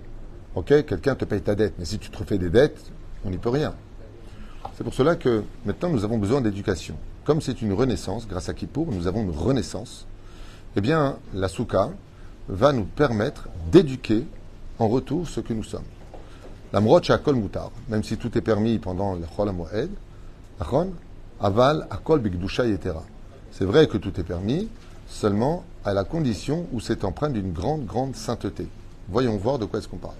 Ok, 0.53 0.67
quelqu'un 0.85 1.15
te 1.15 1.25
paye 1.25 1.41
ta 1.41 1.55
dette, 1.55 1.73
mais 1.79 1.85
si 1.85 1.99
tu 1.99 2.09
te 2.09 2.17
refais 2.17 2.37
des 2.37 2.49
dettes, 2.49 2.79
on 3.25 3.31
n'y 3.31 3.37
peut 3.37 3.49
rien. 3.49 3.73
C'est 4.77 4.83
pour 4.83 4.93
cela 4.93 5.15
que 5.15 5.43
maintenant 5.65 5.89
nous 5.89 6.03
avons 6.03 6.17
besoin 6.17 6.41
d'éducation. 6.41 6.95
Comme 7.25 7.41
c'est 7.41 7.63
une 7.63 7.73
renaissance, 7.73 8.27
grâce 8.27 8.49
à 8.49 8.53
Kippour, 8.53 8.87
nous 8.91 9.07
avons 9.07 9.23
une 9.23 9.31
renaissance, 9.31 10.05
eh 10.75 10.81
bien, 10.81 11.17
la 11.33 11.47
souka 11.47 11.89
va 12.47 12.71
nous 12.71 12.85
permettre 12.85 13.49
d'éduquer 13.71 14.27
en 14.77 14.87
retour 14.87 15.27
ce 15.27 15.39
que 15.39 15.51
nous 15.51 15.63
sommes. 15.63 15.85
La 16.71 16.79
à 16.79 17.17
kol 17.17 17.35
mutar, 17.35 17.71
même 17.89 18.03
si 18.03 18.17
tout 18.17 18.37
est 18.37 18.41
permis 18.41 18.77
pendant 18.77 19.15
le 19.15 19.25
chol 19.25 19.51
moed, 19.51 19.89
aval 21.39 21.87
akol 21.89 22.19
bigdusha 22.19 22.67
yetera. 22.67 23.03
C'est 23.51 23.65
vrai 23.65 23.87
que 23.87 23.97
tout 23.97 24.19
est 24.19 24.23
permis, 24.23 24.67
seulement 25.07 25.63
à 25.83 25.95
la 25.95 26.03
condition 26.03 26.67
où 26.73 26.79
c'est 26.79 27.03
empreint 27.03 27.31
d'une 27.31 27.53
grande, 27.53 27.85
grande 27.85 28.15
sainteté. 28.15 28.67
Voyons 29.09 29.35
voir 29.37 29.57
de 29.57 29.65
quoi 29.65 29.79
est-ce 29.79 29.87
qu'on 29.87 29.97
parle. 29.97 30.13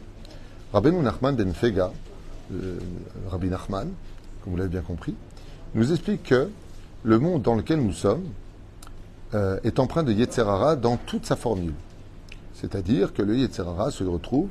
Rabbeinu 0.74 1.02
Nachman 1.02 1.36
ben 1.36 1.54
Fega, 1.54 1.92
euh, 2.52 2.80
Rabbi 3.30 3.50
Nachman, 3.50 3.90
comme 4.44 4.54
vous 4.54 4.58
l'avez 4.58 4.70
bien 4.70 4.82
compris, 4.82 5.14
nous 5.76 5.92
explique 5.92 6.24
que 6.24 6.50
le 7.06 7.20
monde 7.20 7.44
dans 7.44 7.54
lequel 7.54 7.82
nous 7.82 7.94
sommes 7.94 8.26
euh, 9.36 9.60
est 9.64 9.80
empreint 9.80 10.04
de 10.04 10.12
Yetzerara 10.12 10.76
dans 10.76 10.98
toute 10.98 11.26
sa 11.26 11.36
formule. 11.36 11.76
C'est-à-dire 12.56 13.14
que 13.14 13.22
le 13.22 13.38
Yetzerara 13.38 13.92
se 13.92 14.04
retrouve 14.04 14.50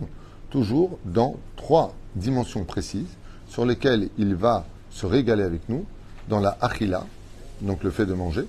toujours 0.50 0.98
dans 1.04 1.36
trois 1.56 1.94
dimensions 2.14 2.64
précises 2.64 3.16
sur 3.48 3.66
lesquelles 3.66 4.08
il 4.18 4.36
va 4.36 4.64
se 4.90 5.04
régaler 5.04 5.42
avec 5.42 5.68
nous, 5.68 5.84
dans 6.28 6.38
la 6.38 6.56
achila, 6.60 7.04
donc 7.60 7.82
le 7.82 7.90
fait 7.90 8.06
de 8.06 8.14
manger, 8.14 8.46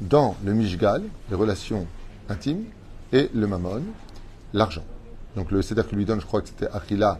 dans 0.00 0.36
le 0.44 0.54
Mishgal, 0.54 1.02
les 1.28 1.36
relations 1.36 1.86
intimes, 2.28 2.64
et 3.12 3.30
le 3.34 3.46
Mammon, 3.48 3.82
l'argent. 4.52 4.84
Donc 5.34 5.50
le 5.50 5.60
Seder 5.60 5.82
que 5.90 5.96
lui 5.96 6.04
donne, 6.04 6.20
je 6.20 6.26
crois 6.26 6.40
que 6.40 6.48
c'était 6.48 6.68
Achila, 6.68 7.18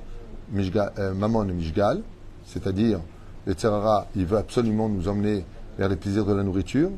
euh, 0.99 1.15
Mammon 1.15 1.49
et 1.49 1.53
Mishgal, 1.53 2.03
c'est-à-dire 2.47 3.01
le 3.47 3.55
Tzerara, 3.55 4.07
il 4.15 4.27
veut 4.27 4.39
absolument 4.39 4.89
nous 4.89 5.09
emmener 5.09 5.45
vers 5.79 5.89
les 5.89 5.97
plaisirs 5.97 6.25
de 6.25 6.33
la 6.35 6.43
nourriture, 6.43 6.91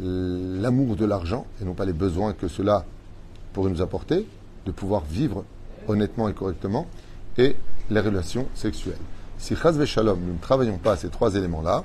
l'amour 0.00 0.96
de 0.96 1.04
l'argent, 1.04 1.46
et 1.60 1.64
non 1.64 1.74
pas 1.74 1.84
les 1.84 1.92
besoins 1.92 2.32
que 2.32 2.48
cela 2.48 2.84
pourrait 3.52 3.70
nous 3.70 3.82
apporter, 3.82 4.26
de 4.66 4.72
pouvoir 4.72 5.04
vivre 5.04 5.44
honnêtement 5.88 6.28
et 6.28 6.34
correctement, 6.34 6.86
et 7.38 7.56
les 7.90 8.00
relations 8.00 8.46
sexuelles. 8.54 8.98
Si 9.38 9.54
Chaz 9.54 9.82
Shalom, 9.84 10.18
nous 10.20 10.34
ne 10.34 10.38
travaillons 10.38 10.78
pas 10.78 10.92
à 10.92 10.96
ces 10.96 11.08
trois 11.08 11.34
éléments-là, 11.34 11.84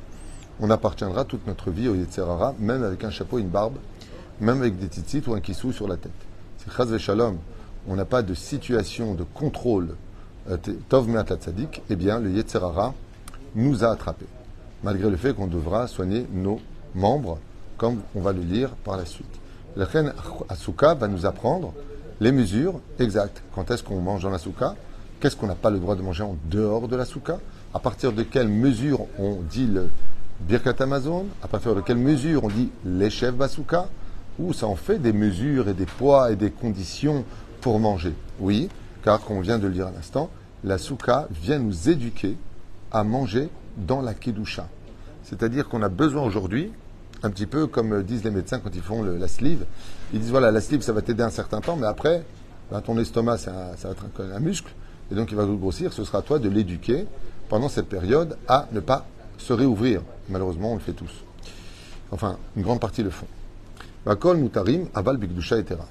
on 0.60 0.70
appartiendra 0.70 1.26
toute 1.26 1.46
notre 1.48 1.70
vie 1.72 1.88
au 1.88 1.96
Yetzerara, 1.96 2.56
même 2.60 2.84
avec 2.84 3.04
un 3.04 3.12
chapeau, 3.12 3.40
une 3.40 3.50
barbe, 3.50 3.76
même 4.40 4.62
avec 4.62 4.80
des 4.80 4.88
tzitzit 4.88 5.24
ou 5.28 5.34
un 5.34 5.40
kissou 5.40 5.72
sur 5.72 5.88
la 5.88 5.98
tête. 5.98 6.12
Si 6.58 6.70
Chaz 6.76 6.98
Shalom, 6.98 7.38
on 7.88 7.96
n'a 7.96 8.06
pas 8.06 8.24
de 8.24 8.34
situation 8.34 9.14
de 9.14 9.24
contrôle 9.24 9.96
euh, 10.50 10.58
Tov 10.90 11.08
Meat 11.08 11.34
Tzadik, 11.34 11.84
eh 11.90 11.96
bien, 11.96 12.20
le 12.20 12.32
Yetzerara 12.32 12.94
nous 13.56 13.84
a 13.84 13.90
attrapés. 13.90 14.28
Malgré 14.84 15.10
le 15.10 15.18
fait 15.18 15.34
qu'on 15.34 15.48
devra 15.48 15.88
soigner 15.88 16.26
nos 16.32 16.60
membres, 16.96 17.38
comme 17.78 18.02
on 18.16 18.22
va 18.22 18.32
le 18.32 18.42
lire 18.42 18.70
par 18.84 18.98
la 18.98 19.06
suite. 19.06 19.40
La 19.76 19.86
reine 19.86 20.14
Asuka 20.50 20.94
va 20.96 21.08
nous 21.08 21.26
apprendre 21.26 21.74
les 22.20 22.32
mesures 22.32 22.80
exactes. 23.00 23.42
Quand 23.56 23.72
est-ce 23.72 23.84
qu'on 23.84 24.02
mange 24.02 24.24
dans 24.24 24.30
la 24.30 24.38
souka 24.38 24.76
Qu'est-ce 25.20 25.36
qu'on 25.36 25.48
n'a 25.48 25.56
pas 25.56 25.70
le 25.70 25.80
droit 25.80 25.96
de 25.96 26.02
manger 26.02 26.24
en 26.24 26.36
dehors 26.50 26.88
de 26.88 26.96
la 26.96 27.06
souka 27.06 27.40
À 27.74 27.80
partir 27.80 28.12
de 28.12 28.24
quelles 28.24 28.48
mesures 28.48 29.06
on 29.18 29.38
dit 29.50 29.68
le 29.68 29.90
Birkat 30.42 30.76
Amazon? 30.80 31.26
À 31.44 31.48
partir 31.48 31.76
de 31.76 31.82
quelles 31.82 31.98
mesures 31.98 32.44
on 32.44 32.50
dit 32.50 32.70
l'échef 32.86 33.34
Basuka 33.34 33.88
Ou 34.40 34.54
ça 34.54 34.68
en 34.68 34.76
fait 34.76 35.00
des 35.00 35.14
mesures 35.14 35.70
et 35.70 35.74
des 35.74 35.86
poids 35.86 36.32
et 36.32 36.36
des 36.36 36.52
conditions 36.52 37.24
pour 37.62 37.80
manger? 37.80 38.14
Oui, 38.40 38.70
car 39.04 39.22
comme 39.22 39.38
on 39.38 39.42
vient 39.42 39.58
de 39.58 39.68
le 39.68 39.74
dire 39.74 39.88
à 39.88 39.92
l'instant, 39.92 40.30
la 40.64 40.78
souka 40.78 41.28
vient 41.32 41.60
nous 41.60 41.90
éduquer 41.90 42.38
à 42.92 43.04
manger 43.04 43.50
dans 43.78 44.02
la 44.02 44.14
kedusha. 44.14 44.68
C'est-à-dire 45.24 45.70
qu'on 45.70 45.82
a 45.82 45.90
besoin 45.90 46.24
aujourd'hui, 46.24 46.72
un 47.24 47.30
petit 47.30 47.46
peu 47.46 47.68
comme 47.68 48.04
disent 48.04 48.24
les 48.24 48.32
médecins 48.32 48.60
quand 48.60 48.76
ils 48.76 48.82
font 48.82 49.04
la 49.04 49.28
sleeve, 49.28 49.66
ils 50.14 50.20
disent 50.20 50.32
voilà, 50.32 50.52
la 50.52 50.62
sleeve 50.62 50.82
ça 50.82 50.94
va 50.94 51.02
t'aider 51.02 51.24
un 51.24 51.30
certain 51.30 51.62
temps, 51.62 51.76
mais 51.76 51.88
après, 51.88 52.24
ben, 52.72 52.82
ton 52.82 52.98
estomac 52.98 53.38
ça 53.38 53.76
va 53.84 53.92
être 53.92 54.06
un, 54.20 54.40
muscle, 54.40 54.72
et 55.12 55.16
donc 55.16 55.32
il 55.32 55.38
va 55.38 55.46
grossir, 55.46 55.94
ce 55.94 56.04
sera 56.04 56.20
à 56.20 56.22
toi 56.22 56.40
de 56.40 56.50
l'éduquer 56.50 57.06
pendant 57.50 57.70
cette 57.70 57.88
période 57.88 58.38
à 58.48 58.68
ne 58.72 58.80
pas 58.80 59.06
se 59.38 59.54
réouvrir. 59.54 60.02
Malheureusement, 60.30 60.72
on 60.72 60.76
le 60.76 60.80
fait 60.80 60.94
tous. 60.94 61.12
Enfin, 62.12 62.38
une 62.56 62.64
grande 62.64 62.80
partie 62.80 63.04
le 63.04 63.10
font. 63.10 63.28
Kol 64.20 64.38
mutarim 64.38 64.88
aval 64.94 65.18
bigdusha 65.18 65.58
etera. 65.58 65.88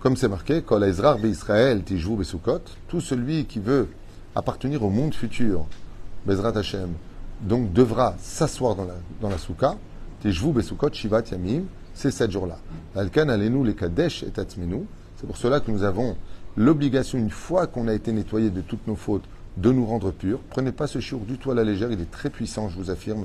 Comme 0.00 0.16
c'est 0.16 0.28
marqué, 0.28 0.62
Kol 0.62 0.84
Israël 1.24 1.82
tijvu 1.82 2.16
besukot, 2.16 2.60
tout 2.88 3.00
celui 3.00 3.46
qui 3.46 3.58
veut 3.58 3.88
appartenir 4.34 4.82
au 4.82 4.90
monde 4.90 5.14
futur, 5.14 5.66
Bezrat 6.26 6.56
Hashem, 6.56 6.90
donc 7.40 7.72
devra 7.72 8.14
s'asseoir 8.18 8.74
dans 8.74 8.84
la, 8.84 8.94
dans 9.20 9.28
la 9.28 9.38
souka, 9.38 9.76
tijvu 10.22 10.52
besukot 10.52 10.90
c'est 11.94 12.10
sept 12.10 12.30
jours-là. 12.30 12.58
Alkan 12.96 13.28
alenu 13.28 13.64
les 13.64 13.74
kadesh 13.74 14.22
et 14.24 14.32
c'est 14.34 15.26
pour 15.26 15.36
cela 15.36 15.60
que 15.60 15.70
nous 15.70 15.84
avons 15.84 16.16
l'obligation, 16.56 17.18
une 17.18 17.30
fois 17.30 17.66
qu'on 17.66 17.88
a 17.88 17.94
été 17.94 18.12
nettoyé 18.12 18.50
de 18.50 18.60
toutes 18.60 18.86
nos 18.86 18.96
fautes, 18.96 19.24
de 19.56 19.70
nous 19.70 19.86
rendre 19.86 20.10
purs. 20.10 20.40
Prenez 20.50 20.72
pas 20.72 20.86
ce 20.86 20.98
shiur 21.00 21.20
du 21.20 21.38
tout 21.38 21.50
à 21.50 21.54
la 21.54 21.64
légère, 21.64 21.90
il 21.92 22.00
est 22.00 22.10
très 22.10 22.30
puissant, 22.30 22.68
je 22.68 22.76
vous 22.76 22.90
affirme 22.90 23.24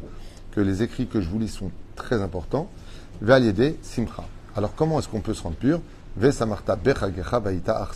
que 0.52 0.62
les 0.62 0.84
écrits 0.84 1.08
que 1.08 1.22
je 1.22 1.30
vous 1.30 1.40
lis 1.40 1.48
sont 1.48 1.72
très 1.96 2.22
importants. 2.22 2.70
Valiede 3.22 3.76
simcha. 3.82 4.24
Alors 4.56 4.76
comment 4.76 5.00
est-ce 5.00 5.08
qu'on 5.08 5.22
peut 5.22 5.34
se 5.34 5.44
rendre 5.44 5.56
pur? 5.56 5.82
Vesamarta 6.18 6.76
bechagecha 6.76 7.40
vaïta 7.40 7.88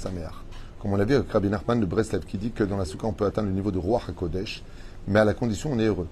Comme 0.80 0.94
on 0.94 0.96
l'a 0.96 1.06
vu 1.06 1.16
avec 1.16 1.32
Rabbi 1.32 1.50
Nachman 1.50 1.80
de 1.80 1.86
Breslev 1.86 2.26
qui 2.26 2.38
dit 2.38 2.52
que 2.52 2.64
dans 2.64 2.78
la 2.78 2.86
soukha 2.86 3.08
on 3.08 3.14
peut 3.14 3.26
atteindre 3.26 3.48
le 3.48 3.54
niveau 3.54 3.72
de 3.72 3.80
roi 3.80 4.02
HaKodesh, 4.08 4.64
mais 5.08 5.20
à 5.20 5.26
la 5.26 5.34
condition 5.34 5.72
on 5.72 5.80
est 5.80 5.86
heureux. 5.86 6.08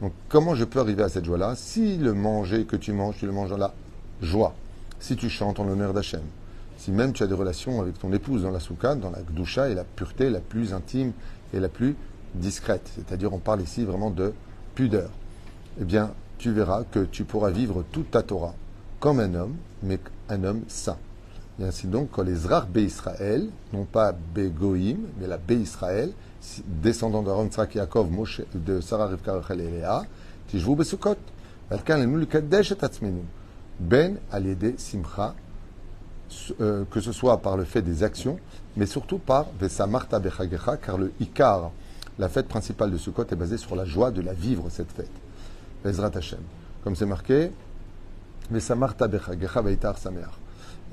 Donc 0.00 0.12
comment 0.28 0.54
je 0.54 0.64
peux 0.64 0.80
arriver 0.80 1.02
à 1.02 1.08
cette 1.08 1.24
joie-là 1.24 1.54
Si 1.56 1.96
le 1.96 2.12
manger 2.12 2.64
que 2.64 2.76
tu 2.76 2.92
manges, 2.92 3.16
tu 3.18 3.26
le 3.26 3.32
manges 3.32 3.50
dans 3.50 3.56
la 3.56 3.72
joie. 4.20 4.54
Si 5.00 5.16
tu 5.16 5.28
chantes 5.28 5.60
en 5.60 5.64
l'honneur 5.64 5.92
d'Hachem. 5.92 6.22
Si 6.78 6.90
même 6.90 7.12
tu 7.12 7.22
as 7.22 7.28
des 7.28 7.34
relations 7.34 7.80
avec 7.80 7.98
ton 7.98 8.12
épouse 8.12 8.42
dans 8.42 8.50
la 8.50 8.58
soukha, 8.58 8.96
dans 8.96 9.10
la 9.10 9.20
gdusha 9.22 9.68
et 9.68 9.74
la 9.74 9.84
pureté 9.84 10.30
la 10.30 10.40
plus 10.40 10.74
intime 10.74 11.12
et 11.54 11.60
la 11.60 11.68
plus 11.68 11.94
discrète. 12.34 12.90
C'est-à-dire, 12.96 13.32
on 13.32 13.38
parle 13.38 13.62
ici 13.62 13.84
vraiment 13.84 14.10
de 14.10 14.32
pudeur. 14.74 15.10
Eh 15.80 15.84
bien, 15.84 16.12
tu 16.38 16.50
verras 16.50 16.82
que 16.84 17.00
tu 17.04 17.24
pourras 17.24 17.50
vivre 17.50 17.84
toute 17.92 18.10
ta 18.10 18.22
Torah 18.22 18.54
comme 18.98 19.20
un 19.20 19.34
homme, 19.34 19.56
mais 19.82 19.98
un 20.28 20.44
homme 20.44 20.62
saint. 20.68 20.98
Et 21.60 21.64
ainsi 21.64 21.86
donc, 21.86 22.10
quand 22.12 22.22
les 22.22 22.34
Zrar 22.34 22.66
Israël, 22.74 23.48
non 23.72 23.84
pas 23.84 24.14
Goïm, 24.36 24.98
mais 25.20 25.26
la 25.26 25.38
Bé 25.38 25.56
Israël, 25.56 26.12
descendant 26.66 27.22
d'Aaron 27.22 27.48
Tzrak 27.48 27.74
Yaakov, 27.74 28.08
de 28.54 28.80
Sarah 28.80 29.06
Rivka 29.06 29.34
Rachel 29.34 29.60
et 29.60 29.70
Léa, 29.70 30.04
Tishvu 30.48 30.74
Besukot. 30.76 31.16
Ben 33.80 34.16
Aliede 34.30 34.78
Simcha, 34.78 35.34
euh, 36.60 36.84
que 36.90 37.00
ce 37.00 37.12
soit 37.12 37.38
par 37.38 37.56
le 37.56 37.64
fait 37.64 37.82
des 37.82 38.02
actions, 38.02 38.38
mais 38.76 38.86
surtout 38.86 39.18
par 39.18 39.46
Vesamarta 39.58 40.18
Bechagecha, 40.18 40.76
car 40.76 40.98
le 40.98 41.12
Ikar, 41.20 41.70
la 42.18 42.28
fête 42.28 42.48
principale 42.48 42.90
de 42.90 42.98
Sukkot, 42.98 43.24
est 43.30 43.36
basée 43.36 43.56
sur 43.56 43.74
la 43.74 43.84
joie 43.84 44.10
de 44.10 44.20
la 44.20 44.32
vivre, 44.32 44.66
cette 44.70 44.92
fête. 44.92 45.10
Bezrat 45.84 46.10
Hashem. 46.14 46.40
Comme 46.84 46.96
c'est 46.96 47.06
marqué, 47.06 47.50
Vesamarta 48.50 49.08
Bechagecha 49.08 49.62
Veitar 49.62 49.98
Sameach. 49.98 50.28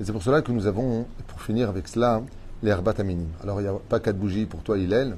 Et 0.00 0.04
c'est 0.04 0.12
pour 0.12 0.22
cela 0.22 0.40
que 0.40 0.52
nous 0.52 0.66
avons, 0.66 1.06
pour 1.26 1.42
finir 1.42 1.68
avec 1.68 1.88
cela, 1.88 2.22
les 2.62 2.70
Herbat. 2.70 2.94
Alors 3.42 3.60
il 3.60 3.64
n'y 3.64 3.68
a 3.68 3.74
pas 3.88 4.00
quatre 4.00 4.18
bougies 4.18 4.46
pour 4.46 4.62
toi, 4.62 4.78
Hillel, 4.78 5.16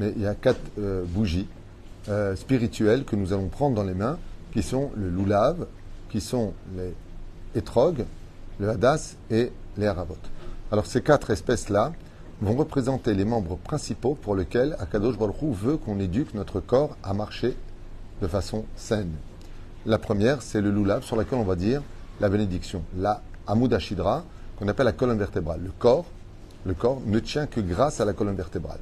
mais 0.00 0.12
il 0.16 0.22
y 0.22 0.26
a 0.26 0.34
quatre 0.34 0.58
euh, 0.78 1.04
bougies 1.06 1.46
euh, 2.08 2.34
spirituelles 2.34 3.04
que 3.04 3.14
nous 3.14 3.34
allons 3.34 3.48
prendre 3.48 3.76
dans 3.76 3.84
les 3.84 3.94
mains, 3.94 4.18
qui 4.52 4.62
sont 4.62 4.90
le 4.96 5.10
loulav, 5.10 5.66
qui 6.10 6.22
sont 6.22 6.54
les 6.74 6.94
étrogues, 7.54 8.06
le 8.58 8.70
hadas 8.70 9.16
et 9.30 9.52
les 9.76 9.86
haravot. 9.86 10.16
Alors 10.72 10.86
ces 10.86 11.02
quatre 11.02 11.30
espèces-là 11.30 11.92
vont 12.40 12.56
représenter 12.56 13.12
les 13.12 13.26
membres 13.26 13.56
principaux 13.56 14.14
pour 14.14 14.34
lesquels 14.34 14.74
Akadosh 14.80 15.18
Baruch 15.18 15.36
veut 15.42 15.76
qu'on 15.76 16.00
éduque 16.00 16.32
notre 16.32 16.60
corps 16.60 16.96
à 17.02 17.12
marcher 17.12 17.54
de 18.22 18.26
façon 18.26 18.64
saine. 18.76 19.12
La 19.84 19.98
première, 19.98 20.40
c'est 20.40 20.62
le 20.62 20.70
lulav 20.70 21.02
sur 21.02 21.16
laquelle 21.16 21.38
on 21.38 21.44
va 21.44 21.56
dire 21.56 21.82
la 22.20 22.30
bénédiction, 22.30 22.82
la 22.96 23.20
Hamoud 23.46 23.72
Ashidra, 23.74 24.24
qu'on 24.58 24.68
appelle 24.68 24.86
la 24.86 24.92
colonne 24.92 25.18
vertébrale. 25.18 25.60
Le 25.62 25.72
corps, 25.78 26.06
le 26.64 26.72
corps 26.72 27.00
ne 27.04 27.18
tient 27.18 27.46
que 27.46 27.60
grâce 27.60 28.00
à 28.00 28.06
la 28.06 28.14
colonne 28.14 28.36
vertébrale. 28.36 28.80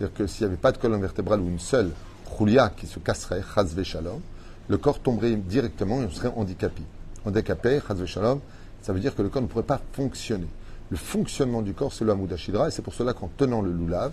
C'est-à-dire 0.00 0.16
que 0.16 0.26
s'il 0.26 0.46
n'y 0.46 0.52
avait 0.52 0.60
pas 0.60 0.72
de 0.72 0.78
colonne 0.78 1.02
vertébrale 1.02 1.40
ou 1.40 1.48
une 1.48 1.58
seule 1.58 1.90
roulia 2.24 2.70
qui 2.74 2.86
se 2.86 2.98
casserait, 2.98 3.42
chazve 3.54 3.82
shalom, 3.82 4.20
le 4.66 4.78
corps 4.78 4.98
tomberait 4.98 5.36
directement 5.36 6.00
et 6.00 6.06
on 6.06 6.10
serait 6.10 6.32
handicapé. 6.34 6.82
Handicapé, 7.26 7.80
chazve 7.86 8.06
shalom, 8.06 8.40
ça 8.80 8.94
veut 8.94 9.00
dire 9.00 9.14
que 9.14 9.20
le 9.20 9.28
corps 9.28 9.42
ne 9.42 9.46
pourrait 9.46 9.62
pas 9.62 9.80
fonctionner 9.92 10.48
le 10.90 10.96
fonctionnement 10.96 11.62
du 11.62 11.72
corps, 11.72 11.92
c'est 11.92 12.04
le 12.04 12.12
Hamoud 12.12 12.32
et 12.32 12.70
c'est 12.70 12.82
pour 12.82 12.94
cela 12.94 13.12
qu'en 13.12 13.28
tenant 13.36 13.62
le 13.62 13.70
loulav, 13.70 14.10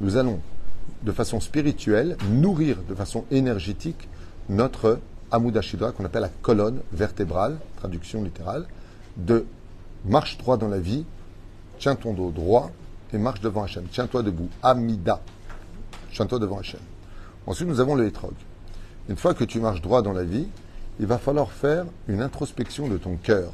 nous 0.00 0.16
allons, 0.16 0.40
de 1.02 1.12
façon 1.12 1.40
spirituelle, 1.40 2.16
nourrir 2.30 2.76
de 2.88 2.94
façon 2.94 3.24
énergétique 3.30 4.08
notre 4.48 4.98
Hamoud 5.30 5.58
qu'on 5.96 6.04
appelle 6.04 6.22
la 6.22 6.28
colonne 6.28 6.80
vertébrale, 6.92 7.58
traduction 7.76 8.22
littérale, 8.22 8.66
de 9.16 9.46
marche 10.04 10.36
droit 10.38 10.56
dans 10.56 10.68
la 10.68 10.80
vie, 10.80 11.04
tiens 11.78 11.94
ton 11.94 12.12
dos 12.12 12.30
droit 12.30 12.70
et 13.12 13.18
marche 13.18 13.40
devant 13.40 13.62
Hachem. 13.62 13.84
Tiens-toi 13.90 14.22
debout. 14.22 14.48
Amida. 14.62 15.20
Tiens-toi 16.12 16.38
devant 16.38 16.58
Hachem. 16.58 16.80
Ensuite, 17.46 17.68
nous 17.68 17.80
avons 17.80 17.94
le 17.94 18.06
hétrog. 18.06 18.32
Une 19.08 19.16
fois 19.16 19.34
que 19.34 19.44
tu 19.44 19.60
marches 19.60 19.82
droit 19.82 20.02
dans 20.02 20.12
la 20.12 20.24
vie, 20.24 20.46
il 21.00 21.06
va 21.06 21.18
falloir 21.18 21.50
faire 21.50 21.86
une 22.08 22.20
introspection 22.20 22.88
de 22.88 22.98
ton 22.98 23.16
cœur. 23.16 23.52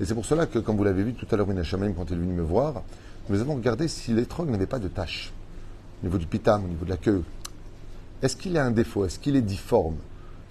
Et 0.00 0.04
c'est 0.04 0.14
pour 0.14 0.24
cela 0.24 0.46
que, 0.46 0.58
comme 0.58 0.76
vous 0.76 0.84
l'avez 0.84 1.04
vu 1.04 1.14
tout 1.14 1.26
à 1.30 1.36
l'heure, 1.36 1.50
Inachamaim, 1.50 1.92
quand 1.92 2.10
il 2.10 2.14
est 2.14 2.20
venu 2.20 2.32
me 2.32 2.42
voir, 2.42 2.82
nous 3.28 3.40
avons 3.40 3.54
regardé 3.54 3.88
si 3.88 4.12
l'étrog 4.12 4.48
n'avait 4.50 4.66
pas 4.66 4.78
de 4.78 4.88
taches 4.88 5.32
au 6.02 6.06
niveau 6.06 6.18
du 6.18 6.26
pitam, 6.26 6.64
au 6.64 6.68
niveau 6.68 6.84
de 6.84 6.90
la 6.90 6.96
queue. 6.96 7.22
Est-ce 8.22 8.36
qu'il 8.36 8.56
a 8.56 8.64
un 8.64 8.70
défaut? 8.70 9.04
Est-ce 9.04 9.18
qu'il 9.18 9.36
est 9.36 9.42
difforme? 9.42 9.96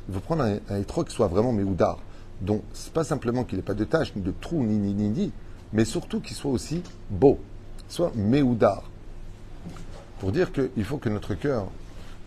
Il 0.08 0.14
faut 0.14 0.20
prendre 0.20 0.44
un, 0.44 0.58
un 0.70 0.78
étrog 0.78 1.08
qui 1.08 1.16
soit 1.16 1.28
vraiment 1.28 1.52
méoudard. 1.52 2.00
Donc, 2.42 2.62
c'est 2.74 2.94
pas 2.94 3.04
simplement 3.04 3.44
qu'il 3.44 3.58
n'ait 3.58 3.64
pas 3.64 3.74
de 3.74 3.86
taches, 3.86 4.16
ni 4.16 4.22
de 4.22 4.34
trous, 4.40 4.64
ni 4.64 4.78
ni 4.78 4.94
ni 4.94 5.10
ni, 5.10 5.32
mais 5.74 5.86
surtout 5.86 6.20
qu'il 6.20 6.36
soit 6.36 6.52
aussi 6.52 6.84
beau, 7.10 7.40
soit 7.88 8.12
méoudard. 8.16 8.84
Pour 10.20 10.32
dire 10.32 10.52
qu'il 10.52 10.84
faut 10.84 10.98
que 10.98 11.10
notre 11.10 11.36
cœur, 11.36 11.68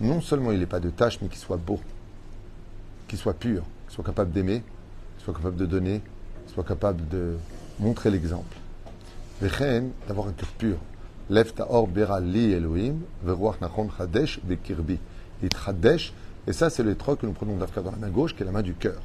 non 0.00 0.20
seulement 0.20 0.52
il 0.52 0.60
n'ait 0.60 0.66
pas 0.66 0.80
de 0.80 0.90
taches, 0.90 1.20
mais 1.20 1.28
qu'il 1.28 1.38
soit 1.38 1.56
beau, 1.56 1.80
qu'il 3.08 3.18
soit 3.18 3.34
pur, 3.34 3.62
qu'il 3.86 3.94
soit 3.94 4.04
capable 4.04 4.30
d'aimer, 4.30 4.62
qu'il 5.16 5.24
soit 5.24 5.34
capable 5.34 5.56
de 5.56 5.66
donner, 5.66 6.02
soit 6.46 6.64
capable 6.64 7.06
de 7.08 7.36
montrer 7.80 8.10
l'exemple. 8.10 8.56
d'avoir 9.40 10.28
un 10.28 10.32
cœur 10.32 10.48
pur. 10.58 10.76
Lève 11.30 11.52
ta 11.52 11.66
or 11.70 11.88
bera 11.88 12.20
li 12.20 12.52
Elohim, 12.52 13.00
veruach 13.22 13.60
nachon 13.60 13.88
chadesh 13.96 14.40
bekirbi. 14.42 14.98
Et 15.42 15.48
chadesh, 15.64 16.12
et 16.46 16.52
ça 16.52 16.70
c'est 16.70 16.82
le 16.82 16.94
que 16.94 17.26
nous 17.26 17.32
prenons 17.32 17.56
d'Afka 17.56 17.82
dans 17.82 17.90
la 17.90 17.98
main 17.98 18.08
gauche, 18.08 18.34
qui 18.34 18.42
est 18.42 18.46
la 18.46 18.52
main 18.52 18.62
du 18.62 18.74
cœur. 18.74 19.00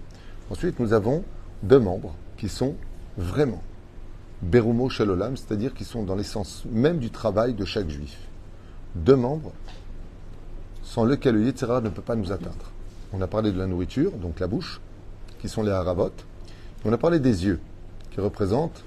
Ensuite, 0.49 0.79
nous 0.79 0.93
avons 0.93 1.23
deux 1.61 1.79
membres 1.79 2.15
qui 2.37 2.49
sont 2.49 2.75
vraiment 3.17 3.61
Berumo 4.43 4.89
Shalolam, 4.89 5.37
c'est-à-dire 5.37 5.73
qui 5.73 5.85
sont 5.85 6.03
dans 6.03 6.15
l'essence 6.15 6.63
même 6.69 6.99
du 6.99 7.09
travail 7.09 7.53
de 7.53 7.63
chaque 7.63 7.89
juif. 7.89 8.17
Deux 8.95 9.15
membres 9.15 9.53
sans 10.83 11.05
lesquels 11.05 11.35
le 11.35 11.45
Yetzirah 11.45 11.81
ne 11.81 11.89
peut 11.89 12.01
pas 12.01 12.15
nous 12.15 12.31
atteindre. 12.31 12.71
On 13.13 13.21
a 13.21 13.27
parlé 13.27 13.51
de 13.51 13.57
la 13.57 13.67
nourriture, 13.67 14.11
donc 14.11 14.39
la 14.39 14.47
bouche, 14.47 14.81
qui 15.39 15.47
sont 15.47 15.63
les 15.63 15.71
haravot, 15.71 16.11
on 16.83 16.91
a 16.91 16.97
parlé 16.97 17.19
des 17.19 17.45
yeux, 17.45 17.59
qui 18.11 18.19
représentent 18.19 18.83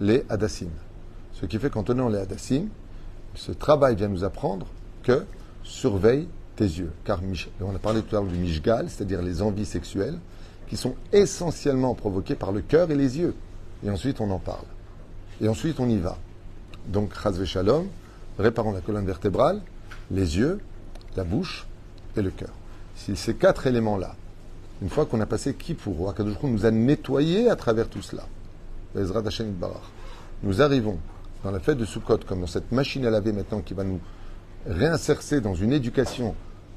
les 0.00 0.24
hadassim. 0.28 0.70
Ce 1.32 1.46
qui 1.46 1.58
fait 1.58 1.70
qu'en 1.70 1.84
tenant 1.84 2.08
les 2.08 2.18
hadassim, 2.18 2.68
ce 3.34 3.52
travail 3.52 3.94
vient 3.94 4.08
nous 4.08 4.24
apprendre 4.24 4.66
que 5.02 5.24
surveille 5.62 6.26
tes 6.56 6.64
yeux. 6.64 6.90
Car 7.04 7.20
on 7.60 7.74
a 7.74 7.78
parlé 7.78 8.02
tout 8.02 8.16
à 8.16 8.20
l'heure 8.20 8.28
du 8.28 8.36
mishgal, 8.36 8.90
c'est-à-dire 8.90 9.22
les 9.22 9.40
envies 9.40 9.66
sexuelles, 9.66 10.18
qui 10.68 10.76
sont 10.76 10.94
essentiellement 11.12 11.94
provoquées 11.94 12.34
par 12.34 12.50
le 12.50 12.60
cœur 12.60 12.90
et 12.90 12.96
les 12.96 13.18
yeux. 13.18 13.34
Et 13.84 13.90
ensuite, 13.90 14.20
on 14.20 14.30
en 14.30 14.40
parle. 14.40 14.64
Et 15.40 15.48
ensuite, 15.48 15.80
on 15.80 15.88
y 15.88 15.98
va. 15.98 16.16
Donc, 16.86 17.12
chazve 17.20 17.44
shalom, 17.44 17.88
réparons 18.38 18.72
la 18.72 18.80
colonne 18.80 19.06
vertébrale, 19.06 19.60
les 20.10 20.38
yeux, 20.38 20.60
la 21.16 21.24
bouche, 21.24 21.66
et 22.16 22.22
le 22.22 22.30
cœur. 22.30 22.50
Si 22.94 23.16
ces 23.16 23.34
quatre 23.34 23.66
éléments-là, 23.66 24.14
une 24.82 24.88
fois 24.88 25.06
qu'on 25.06 25.20
a 25.20 25.26
passé 25.26 25.54
Kippour, 25.54 26.10
Akadosh 26.10 26.36
nous 26.42 26.66
a 26.66 26.70
nettoyé 26.70 27.48
à 27.50 27.56
travers 27.56 27.88
tout 27.88 28.02
cela, 28.02 28.26
nous 30.42 30.62
arrivons 30.62 30.98
dans 31.44 31.50
la 31.50 31.60
fête 31.60 31.78
de 31.78 31.84
Sukkot, 31.84 32.18
comme 32.26 32.40
dans 32.40 32.46
cette 32.46 32.72
machine 32.72 33.04
à 33.06 33.10
laver 33.10 33.32
maintenant 33.32 33.60
qui 33.60 33.74
va 33.74 33.84
nous 33.84 34.00
réinsercer 34.66 35.40
dans 35.40 35.54
une 35.54 35.72
éducation 35.72 36.34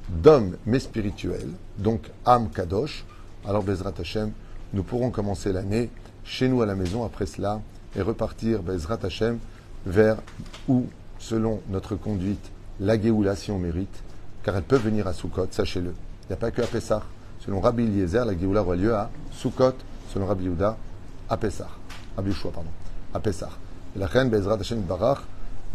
d'homme 0.08 0.56
mais 0.66 0.80
spirituel, 0.80 1.48
donc 1.78 2.10
âme 2.26 2.50
kadosh, 2.50 3.04
alors 3.46 3.62
Bezrat 3.62 3.94
Hashem, 3.98 4.32
nous 4.72 4.82
pourrons 4.82 5.10
commencer 5.10 5.52
l'année 5.52 5.90
chez 6.24 6.48
nous 6.48 6.62
à 6.62 6.66
la 6.66 6.74
maison 6.74 7.04
après 7.04 7.26
cela 7.26 7.60
et 7.96 8.02
repartir 8.02 8.62
Bezrat 8.62 8.98
Hashem 9.02 9.38
vers 9.86 10.16
où, 10.68 10.86
selon 11.18 11.60
notre 11.68 11.96
conduite, 11.96 12.50
la 12.80 13.00
Géoula, 13.00 13.36
si 13.36 13.50
on 13.50 13.58
mérite, 13.58 14.02
car 14.42 14.56
elle 14.56 14.62
peut 14.62 14.76
venir 14.76 15.06
à 15.06 15.12
Sukkot, 15.12 15.48
sachez-le. 15.50 15.90
Il 16.24 16.26
n'y 16.30 16.34
a 16.34 16.36
pas 16.36 16.50
que 16.50 16.62
à 16.62 16.66
Pessah. 16.66 17.02
Selon 17.40 17.60
Rabbi 17.60 17.84
Eliezer, 17.84 18.24
la 18.24 18.36
Géoula 18.38 18.62
aura 18.62 18.76
lieu 18.76 18.94
à 18.94 19.10
Sukkot, 19.32 19.74
selon 20.12 20.26
Rabbi 20.26 20.44
Yehuda, 20.44 20.76
à 21.28 21.36
Pessah. 21.36 21.68
Rabbi 22.16 22.30
Yeshua, 22.30 22.50
pardon, 22.52 22.70
à 23.12 23.20
Pessah. 23.20 23.50
Et 23.96 23.98
la 23.98 24.06
reine 24.06 24.30
Bezrat 24.30 24.58
Hashem 24.60 24.80
Barach, 24.82 25.20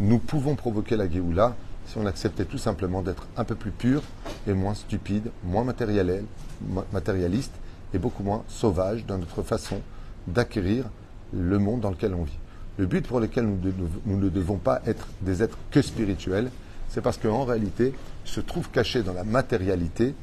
nous 0.00 0.18
pouvons 0.18 0.54
provoquer 0.54 0.96
la 0.96 1.08
Géoula 1.08 1.54
si 1.86 1.98
on 1.98 2.06
acceptait 2.06 2.44
tout 2.44 2.58
simplement 2.58 3.02
d'être 3.02 3.26
un 3.36 3.44
peu 3.44 3.54
plus 3.54 3.70
pur 3.70 4.02
et 4.46 4.52
moins 4.52 4.74
stupide, 4.74 5.30
moins 5.44 5.64
matérialiste 5.64 7.52
et 7.94 7.98
beaucoup 7.98 8.22
moins 8.22 8.42
sauvage 8.48 9.06
dans 9.06 9.18
notre 9.18 9.42
façon 9.42 9.80
d'acquérir 10.26 10.86
le 11.32 11.58
monde 11.58 11.80
dans 11.80 11.90
lequel 11.90 12.14
on 12.14 12.24
vit. 12.24 12.38
Le 12.78 12.86
but 12.86 13.06
pour 13.06 13.20
lequel 13.20 13.46
nous, 13.46 14.18
ne 14.18 14.28
devons 14.28 14.58
pas 14.58 14.82
être 14.86 15.08
des 15.22 15.42
êtres 15.42 15.58
que 15.70 15.80
spirituels, 15.80 16.50
c'est 16.88 17.00
parce 17.00 17.16
qu'en 17.16 17.44
réalité, 17.44 17.94
se 18.24 18.40
trouve 18.40 18.70
caché 18.70 19.02
dans 19.02 19.14
la 19.14 19.24
matérialité 19.24 20.14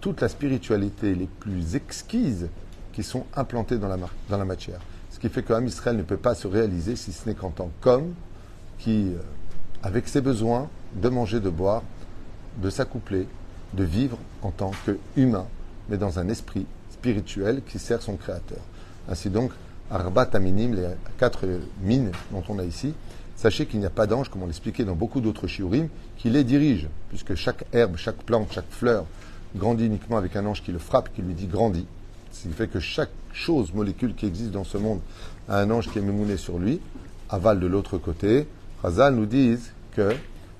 toute 0.00 0.20
la 0.20 0.28
spiritualité 0.28 1.14
les 1.14 1.26
plus 1.26 1.74
exquises 1.74 2.48
qui 2.92 3.02
sont 3.02 3.24
implantées 3.34 3.78
dans 3.78 3.88
la, 3.88 3.96
dans 4.28 4.38
la 4.38 4.44
matière. 4.44 4.80
Ce 5.10 5.18
qui 5.18 5.28
fait 5.28 5.42
qu'un 5.42 5.64
Israël 5.64 5.96
ne 5.96 6.02
peut 6.02 6.16
pas 6.16 6.34
se 6.34 6.46
réaliser 6.46 6.94
si 6.94 7.12
ce 7.12 7.28
n'est 7.28 7.34
qu'en 7.34 7.50
tant 7.50 7.70
qu'homme 7.80 8.14
qui, 8.78 9.08
euh, 9.08 9.18
avec 9.82 10.08
ses 10.08 10.20
besoins, 10.20 10.68
de 10.94 11.08
manger, 11.08 11.40
de 11.40 11.50
boire, 11.50 11.82
de 12.58 12.70
s'accoupler, 12.70 13.26
de 13.74 13.84
vivre 13.84 14.18
en 14.42 14.50
tant 14.50 14.70
qu'humain, 14.84 15.46
mais 15.88 15.96
dans 15.96 16.18
un 16.18 16.28
esprit 16.28 16.66
spirituel 16.90 17.62
qui 17.66 17.78
sert 17.78 18.02
son 18.02 18.16
Créateur. 18.16 18.60
Ainsi 19.08 19.30
donc, 19.30 19.52
Arbat 19.90 20.30
Aminim, 20.34 20.74
les 20.74 20.88
quatre 21.18 21.46
mines 21.80 22.10
dont 22.32 22.42
on 22.48 22.58
a 22.58 22.64
ici, 22.64 22.94
sachez 23.36 23.66
qu'il 23.66 23.80
n'y 23.80 23.86
a 23.86 23.90
pas 23.90 24.06
d'ange, 24.06 24.28
comme 24.28 24.42
on 24.42 24.46
l'expliquait 24.46 24.84
dans 24.84 24.96
beaucoup 24.96 25.20
d'autres 25.20 25.46
shiurim, 25.46 25.88
qui 26.16 26.30
les 26.30 26.44
dirige, 26.44 26.88
puisque 27.08 27.34
chaque 27.34 27.64
herbe, 27.72 27.96
chaque 27.96 28.16
plante, 28.16 28.52
chaque 28.52 28.70
fleur 28.70 29.04
grandit 29.54 29.86
uniquement 29.86 30.16
avec 30.16 30.36
un 30.36 30.44
ange 30.46 30.62
qui 30.62 30.72
le 30.72 30.78
frappe, 30.78 31.10
qui 31.14 31.22
lui 31.22 31.34
dit 31.34 31.46
grandit. 31.46 31.86
Ce 32.32 32.48
qui 32.48 32.54
fait 32.54 32.68
que 32.68 32.80
chaque 32.80 33.10
chose, 33.32 33.72
molécule 33.72 34.14
qui 34.14 34.26
existe 34.26 34.50
dans 34.50 34.64
ce 34.64 34.76
monde 34.76 35.00
a 35.48 35.60
un 35.60 35.70
ange 35.70 35.88
qui 35.90 35.98
est 35.98 36.02
mémouné 36.02 36.36
sur 36.36 36.58
lui, 36.58 36.80
avale 37.30 37.60
de 37.60 37.66
l'autre 37.66 37.98
côté. 37.98 38.46
Razal 38.82 39.14
nous 39.14 39.26
disent 39.26 39.72
que 39.94 40.10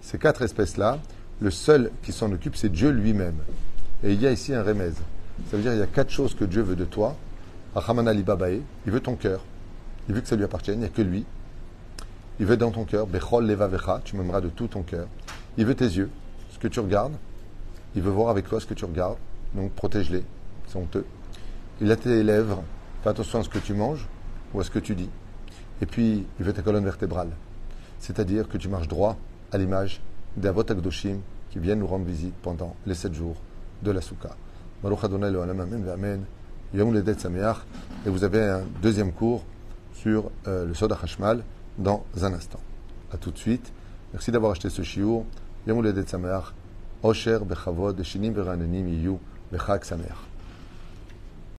ces 0.01 0.19
quatre 0.19 0.43
espèces-là, 0.43 0.99
le 1.41 1.51
seul 1.51 1.91
qui 2.03 2.13
s'en 2.13 2.33
occupe, 2.33 2.57
c'est 2.57 2.71
Dieu 2.71 2.91
lui-même. 2.91 3.37
Et 4.05 4.13
il 4.13 4.23
y 4.23 4.27
a 4.27 4.31
ici 4.31 4.55
un 4.55 4.63
remèze. 4.63 4.97
Ça 5.51 5.57
veut 5.57 5.63
dire 5.63 5.73
qu'il 5.73 5.81
y 5.81 5.85
a 5.85 5.87
quatre 5.87 6.11
choses 6.11 6.35
que 6.35 6.45
Dieu 6.45 6.63
veut 6.63 6.77
de 6.77 6.85
toi. 6.85 7.17
Achaman 7.77 8.09
Ali 8.09 8.23
Babae, 8.23 8.63
il 8.87 8.93
veut 8.93 9.01
ton 9.01 9.17
cœur. 9.17 9.45
Il 10.09 10.15
veut 10.15 10.23
que 10.23 10.29
ça 10.29 10.35
lui 10.35 10.45
appartienne, 10.45 10.77
il 10.77 10.81
n'y 10.81 10.87
a 10.87 10.89
que 10.89 11.03
lui. 11.03 11.27
Il 12.41 12.47
veut 12.47 12.57
dans 12.57 12.71
ton 12.71 12.85
cœur, 12.85 13.07
Bechol 13.07 13.47
Leva 13.47 13.69
Vecha, 13.69 14.01
tu 14.03 14.17
m'aimeras 14.17 14.41
de 14.41 14.49
tout 14.49 14.67
ton 14.67 14.83
cœur. 14.83 15.07
Il 15.59 15.67
veut 15.67 15.75
tes 15.75 15.85
yeux, 15.85 16.09
ce 16.51 16.59
que 16.59 16.69
tu 16.69 16.81
regardes. 16.81 17.13
Il 17.95 18.01
veut 18.01 18.11
voir 18.11 18.31
avec 18.31 18.49
toi 18.49 18.61
ce 18.61 18.67
que 18.67 18.73
tu 18.73 18.87
regardes, 18.87 19.19
donc 19.55 19.73
protège-les, 19.73 20.25
c'est 20.67 20.79
honteux. 20.79 21.05
Il 21.83 21.91
a 21.93 21.97
tes 21.97 22.23
lèvres, 22.23 22.63
fais 23.03 23.11
attention 23.11 23.41
à 23.41 23.43
ce 23.43 23.51
que 23.51 23.59
tu 23.59 23.75
manges 23.75 24.07
ou 24.55 24.61
à 24.61 24.65
ce 24.65 24.71
que 24.71 24.79
tu 24.79 24.95
dis. 24.95 25.11
Et 25.83 25.87
puis, 25.87 26.27
il 26.39 26.45
veut 26.47 26.55
ta 26.55 26.63
colonne 26.63 26.85
vertébrale, 26.85 27.31
c'est-à-dire 27.99 28.49
que 28.49 28.57
tu 28.57 28.69
marches 28.69 28.89
droit 28.89 29.19
à 29.53 29.59
l'image 29.59 30.01
des 30.39 30.51
qui 31.51 31.59
viennent 31.59 31.81
nous 31.81 31.87
rendre 31.87 32.07
visite 32.07 32.35
pendant 32.41 32.75
les 32.87 32.95
sept 32.95 33.13
jours 33.13 33.37
de 33.83 33.91
la 33.91 34.01
Souka. 34.01 34.31
Baruch 34.83 35.05
Adonai 35.05 35.29
Amen 35.29 36.25
Yom 36.75 36.95
Sameach. 37.19 37.57
Et 38.07 38.11
vous 38.11 38.25
avez 38.25 38.43
un 38.43 38.63
deuxième 38.83 39.13
cours 39.13 39.45
sur 39.95 40.31
euh, 40.47 40.65
le 40.65 40.75
Soda 40.75 40.99
Hashmal 41.03 41.43
dans 41.79 42.05
un 42.23 42.33
instant. 42.35 42.61
A 43.13 43.17
tout 43.17 43.31
de 43.31 43.39
suite. 43.39 43.73
Merci 44.13 44.31
d'avoir 44.31 44.53
acheté 44.53 44.71
ce 44.71 44.83
shiur. 44.83 45.25
Yom 45.67 46.05
Sameach. 46.07 46.53
Osher 47.03 47.45
Bechavod 47.45 48.03
Shinim 48.03 48.33
Veranenim 48.33 48.89
Yiyu 48.89 49.19
Bechag 49.53 49.85
Sameach. 49.85 50.26